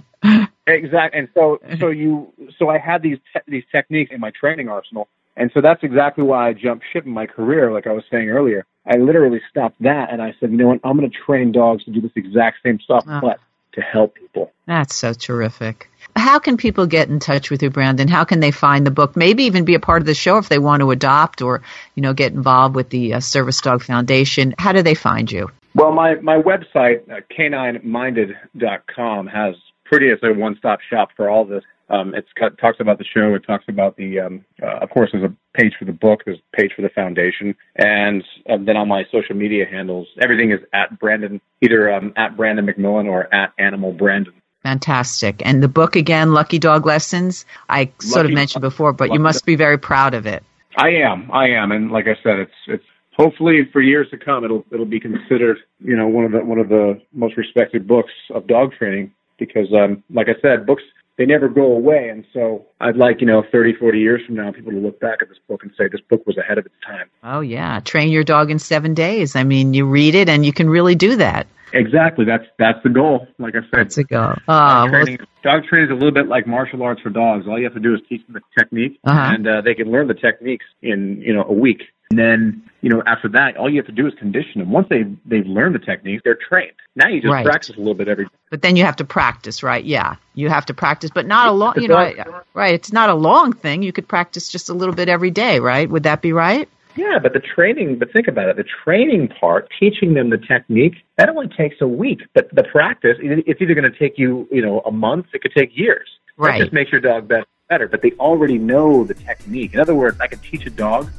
Exactly, 0.67 1.19
and 1.19 1.29
so 1.35 1.59
so 1.79 1.89
you 1.89 2.33
so 2.57 2.69
I 2.69 2.79
had 2.79 3.03
these 3.03 3.19
te- 3.33 3.41
these 3.47 3.63
techniques 3.71 4.11
in 4.11 4.19
my 4.19 4.31
training 4.31 4.67
arsenal, 4.67 5.07
and 5.37 5.51
so 5.53 5.61
that's 5.61 5.83
exactly 5.83 6.23
why 6.23 6.49
I 6.49 6.53
jumped 6.53 6.85
ship 6.91 7.05
in 7.05 7.11
my 7.11 7.27
career. 7.27 7.71
Like 7.71 7.85
I 7.85 7.91
was 7.91 8.03
saying 8.09 8.29
earlier, 8.29 8.65
I 8.87 8.97
literally 8.97 9.41
stopped 9.49 9.81
that 9.81 10.11
and 10.11 10.21
I 10.21 10.35
said, 10.39 10.51
you 10.51 10.57
know 10.57 10.67
what, 10.67 10.79
I'm 10.83 10.97
going 10.97 11.09
to 11.09 11.17
train 11.17 11.51
dogs 11.51 11.83
to 11.85 11.91
do 11.91 12.01
this 12.01 12.11
exact 12.15 12.57
same 12.63 12.79
stuff, 12.79 13.03
oh. 13.07 13.19
but 13.21 13.39
to 13.73 13.81
help 13.81 14.15
people. 14.15 14.51
That's 14.65 14.95
so 14.95 15.13
terrific. 15.13 15.89
How 16.15 16.39
can 16.39 16.55
people 16.55 16.85
get 16.85 17.09
in 17.09 17.19
touch 17.19 17.51
with 17.51 17.61
you, 17.61 17.69
Brandon? 17.69 18.07
How 18.07 18.23
can 18.23 18.39
they 18.39 18.51
find 18.51 18.85
the 18.85 18.91
book? 18.91 19.17
Maybe 19.17 19.43
even 19.43 19.65
be 19.65 19.75
a 19.75 19.79
part 19.79 20.01
of 20.01 20.05
the 20.05 20.13
show 20.13 20.37
if 20.37 20.47
they 20.47 20.59
want 20.59 20.81
to 20.81 20.91
adopt 20.91 21.41
or, 21.41 21.61
you 21.93 22.01
know, 22.01 22.13
get 22.13 22.31
involved 22.31 22.75
with 22.75 22.89
the 22.89 23.15
uh, 23.15 23.19
Service 23.19 23.59
Dog 23.59 23.83
Foundation. 23.83 24.55
How 24.57 24.71
do 24.71 24.81
they 24.81 24.95
find 24.95 25.29
you? 25.29 25.49
Well, 25.73 25.91
my, 25.91 26.15
my 26.15 26.37
website, 26.37 27.09
uh, 27.11 27.19
canineminded.com, 27.37 29.27
has 29.27 29.55
pretty 29.83 30.09
as 30.09 30.19
a 30.23 30.31
one-stop 30.31 30.79
shop 30.89 31.09
for 31.17 31.29
all 31.29 31.43
this. 31.43 31.63
Um, 31.89 32.15
it 32.15 32.25
talks 32.59 32.79
about 32.79 32.97
the 32.97 33.05
show. 33.05 33.35
It 33.35 33.45
talks 33.45 33.65
about 33.67 33.95
the, 33.95 34.19
um, 34.19 34.45
uh, 34.61 34.77
of 34.77 34.89
course, 34.89 35.11
there's 35.11 35.23
a 35.23 35.33
page 35.57 35.73
for 35.77 35.85
the 35.85 35.93
book. 35.93 36.23
There's 36.25 36.39
a 36.39 36.57
page 36.57 36.71
for 36.75 36.81
the 36.81 36.89
foundation, 36.89 37.55
and 37.75 38.23
um, 38.49 38.65
then 38.65 38.75
on 38.75 38.87
my 38.87 39.05
social 39.11 39.35
media 39.35 39.65
handles, 39.69 40.07
everything 40.21 40.51
is 40.51 40.59
at 40.73 40.99
Brandon, 40.99 41.39
either 41.61 41.93
um, 41.93 42.13
at 42.15 42.35
Brandon 42.35 42.65
McMillan 42.65 43.05
or 43.05 43.33
at 43.33 43.53
Animal 43.59 43.93
Brandon. 43.93 44.33
Fantastic. 44.63 45.43
And 45.45 45.61
the 45.61 45.67
book 45.67 45.95
again, 45.95 46.33
Lucky 46.33 46.57
Dog 46.57 46.87
Lessons. 46.87 47.45
I 47.69 47.81
Lucky, 47.81 47.93
sort 47.99 48.25
of 48.25 48.31
mentioned 48.31 48.61
before, 48.61 48.93
but 48.93 49.13
you 49.13 49.19
must 49.19 49.45
be 49.45 49.55
very 49.55 49.77
proud 49.77 50.15
of 50.15 50.25
it. 50.25 50.43
I 50.77 50.89
am. 50.89 51.29
I 51.31 51.49
am. 51.49 51.71
And 51.71 51.91
like 51.91 52.07
I 52.07 52.15
said, 52.23 52.39
it's 52.39 52.53
it's 52.67 52.83
hopefully 53.15 53.69
for 53.71 53.81
years 53.81 54.07
to 54.09 54.17
come, 54.17 54.43
it'll 54.43 54.65
it'll 54.71 54.85
be 54.85 54.99
considered, 54.99 55.57
you 55.79 55.95
know, 55.95 56.07
one 56.07 56.25
of 56.25 56.31
the 56.31 56.39
one 56.39 56.59
of 56.59 56.69
the 56.69 56.99
most 57.13 57.37
respected 57.37 57.87
books 57.87 58.11
of 58.33 58.47
dog 58.47 58.73
training 58.73 59.13
because, 59.37 59.67
um, 59.73 60.03
like 60.09 60.29
I 60.29 60.41
said, 60.41 60.65
books 60.65 60.83
they 61.17 61.25
never 61.25 61.47
go 61.47 61.71
away. 61.73 62.09
And 62.09 62.25
so 62.33 62.65
I'd 62.81 62.97
like, 62.97 63.21
you 63.21 63.27
know, 63.27 63.43
30, 63.51 63.75
40 63.79 63.99
years 63.99 64.21
from 64.25 64.35
now, 64.35 64.51
people 64.51 64.71
to 64.71 64.77
look 64.79 64.99
back 64.99 65.19
at 65.21 65.29
this 65.29 65.37
book 65.47 65.63
and 65.63 65.71
say 65.77 65.87
this 65.91 66.01
book 66.09 66.25
was 66.25 66.37
ahead 66.37 66.57
of 66.57 66.65
its 66.65 66.75
time. 66.85 67.09
Oh, 67.23 67.39
yeah. 67.39 67.79
Train 67.79 68.09
your 68.09 68.23
dog 68.23 68.51
in 68.51 68.59
seven 68.59 68.93
days. 68.93 69.35
I 69.35 69.43
mean, 69.43 69.73
you 69.73 69.85
read 69.85 70.15
it 70.15 70.29
and 70.29 70.45
you 70.45 70.53
can 70.53 70.69
really 70.69 70.95
do 70.95 71.15
that. 71.17 71.47
Exactly. 71.73 72.23
That's 72.25 72.45
that's 72.57 72.79
the 72.83 72.89
goal. 72.89 73.27
Like 73.37 73.55
I 73.55 73.59
said, 73.61 73.69
that's 73.71 73.95
the 73.95 74.05
goal. 74.05 74.33
Uh, 74.47 74.85
dog, 74.85 74.89
training, 74.91 75.17
well, 75.19 75.27
dog 75.43 75.67
training 75.67 75.89
is 75.89 75.91
a 75.91 75.95
little 75.95 76.13
bit 76.13 76.27
like 76.27 76.47
martial 76.47 76.81
arts 76.83 77.01
for 77.01 77.09
dogs. 77.09 77.47
All 77.47 77.57
you 77.57 77.65
have 77.65 77.73
to 77.73 77.81
do 77.81 77.93
is 77.93 77.99
teach 78.07 78.25
them 78.25 78.35
the 78.35 78.41
technique, 78.57 78.99
uh-huh. 79.03 79.33
and 79.33 79.47
uh, 79.47 79.61
they 79.61 79.73
can 79.73 79.91
learn 79.91 80.07
the 80.07 80.13
techniques 80.13 80.65
in 80.81 81.21
you 81.21 81.33
know 81.33 81.43
a 81.43 81.51
week. 81.51 81.81
And 82.09 82.19
then, 82.19 82.63
you 82.81 82.89
know, 82.89 83.01
after 83.07 83.27
that, 83.29 83.57
all 83.57 83.69
you 83.69 83.77
have 83.77 83.87
to 83.87 83.91
do 83.91 84.05
is 84.05 84.13
condition 84.13 84.59
them. 84.59 84.71
Once 84.71 84.87
they've 84.89 85.17
they've 85.25 85.45
learned 85.45 85.73
the 85.73 85.79
techniques, 85.79 86.21
they're 86.23 86.37
trained. 86.37 86.73
Now 86.95 87.07
you 87.07 87.19
just 87.19 87.31
right. 87.31 87.45
practice 87.45 87.75
a 87.75 87.79
little 87.79 87.95
bit 87.95 88.07
every 88.07 88.25
day. 88.25 88.31
But 88.51 88.61
then 88.61 88.75
you 88.75 88.85
have 88.85 88.95
to 88.97 89.05
practice, 89.05 89.63
right? 89.63 89.83
Yeah, 89.83 90.15
you 90.35 90.49
have 90.49 90.65
to 90.67 90.73
practice, 90.73 91.09
but 91.13 91.25
not 91.25 91.47
a 91.47 91.51
long. 91.51 91.73
You 91.77 91.87
know, 91.87 92.43
right? 92.53 92.73
It's 92.73 92.93
not 92.93 93.09
a 93.09 93.15
long 93.15 93.53
thing. 93.53 93.81
You 93.81 93.91
could 93.91 94.07
practice 94.07 94.49
just 94.49 94.69
a 94.69 94.73
little 94.73 94.93
bit 94.93 95.09
every 95.09 95.31
day, 95.31 95.59
right? 95.59 95.89
Would 95.89 96.03
that 96.03 96.21
be 96.21 96.31
right? 96.31 96.69
Yeah, 96.95 97.19
but 97.21 97.33
the 97.33 97.41
training, 97.41 97.97
but 97.97 98.13
think 98.13 98.27
about 98.27 98.47
it. 98.49 98.55
The 98.55 98.63
training 98.63 99.27
part, 99.27 99.69
teaching 99.77 100.13
them 100.13 100.29
the 100.29 100.37
technique, 100.37 100.95
that 101.17 101.27
only 101.27 101.49
takes 101.49 101.81
a 101.81 101.87
week. 101.87 102.21
But 102.33 102.53
the 102.55 102.63
practice, 102.63 103.17
it's 103.19 103.61
either 103.61 103.73
going 103.73 103.91
to 103.91 103.99
take 103.99 104.17
you, 104.17 104.47
you 104.49 104.61
know, 104.61 104.79
a 104.85 104.91
month. 104.91 105.25
It 105.33 105.41
could 105.41 105.53
take 105.53 105.77
years. 105.77 106.07
Right. 106.37 106.57
That 106.57 106.65
just 106.65 106.73
makes 106.73 106.91
your 106.91 107.01
dog 107.01 107.27
better. 107.27 107.45
Better, 107.67 107.87
but 107.87 108.03
they 108.03 108.11
already 108.19 108.59
know 108.59 109.03
the 109.03 109.15
technique. 109.15 109.73
In 109.73 109.79
other 109.79 109.95
words, 109.95 110.19
I 110.21 110.27
could 110.27 110.43
teach 110.43 110.67
a 110.67 110.69
dog 110.69 111.09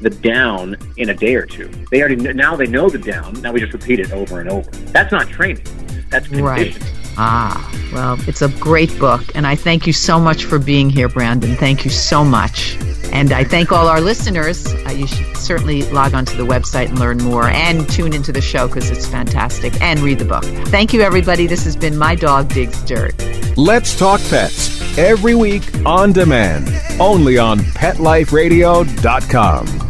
the 0.00 0.10
down 0.10 0.76
in 0.96 1.10
a 1.10 1.14
day 1.14 1.34
or 1.34 1.46
two. 1.46 1.68
They 1.90 2.00
already 2.00 2.16
now 2.16 2.56
they 2.56 2.66
know 2.66 2.88
the 2.88 2.98
down. 2.98 3.40
Now 3.40 3.52
we 3.52 3.60
just 3.60 3.72
repeat 3.72 4.00
it 4.00 4.12
over 4.12 4.40
and 4.40 4.50
over. 4.50 4.68
That's 4.70 5.12
not 5.12 5.28
training. 5.28 5.64
That's 6.10 6.28
conditioning. 6.28 6.44
Right. 6.44 6.92
Ah, 7.18 7.72
well, 7.94 8.18
it's 8.28 8.42
a 8.42 8.48
great 8.60 8.96
book, 8.98 9.22
and 9.34 9.46
I 9.46 9.56
thank 9.56 9.86
you 9.86 9.94
so 9.94 10.20
much 10.20 10.44
for 10.44 10.58
being 10.58 10.90
here, 10.90 11.08
Brandon. 11.08 11.56
Thank 11.56 11.82
you 11.84 11.90
so 11.90 12.22
much. 12.22 12.76
And 13.12 13.32
I 13.32 13.44
thank 13.44 13.72
all 13.72 13.88
our 13.88 14.02
listeners. 14.02 14.66
Uh, 14.66 14.90
you 14.90 15.06
should 15.06 15.34
certainly 15.36 15.82
log 15.90 16.12
onto 16.12 16.36
the 16.36 16.44
website 16.44 16.88
and 16.88 16.98
learn 16.98 17.16
more 17.18 17.48
and 17.48 17.88
tune 17.88 18.12
into 18.12 18.32
the 18.32 18.42
show 18.42 18.66
because 18.66 18.90
it's 18.90 19.06
fantastic 19.06 19.80
and 19.80 20.00
read 20.00 20.18
the 20.18 20.26
book. 20.26 20.44
Thank 20.68 20.92
you, 20.92 21.00
everybody. 21.00 21.46
This 21.46 21.64
has 21.64 21.76
been 21.76 21.96
My 21.96 22.14
Dog 22.14 22.50
Digs 22.50 22.82
Dirt. 22.82 23.14
Let's 23.56 23.98
Talk 23.98 24.20
Pets 24.28 24.98
every 24.98 25.34
week 25.34 25.62
on 25.86 26.12
demand, 26.12 26.68
only 27.00 27.38
on 27.38 27.60
PetLifeRadio.com. 27.60 29.85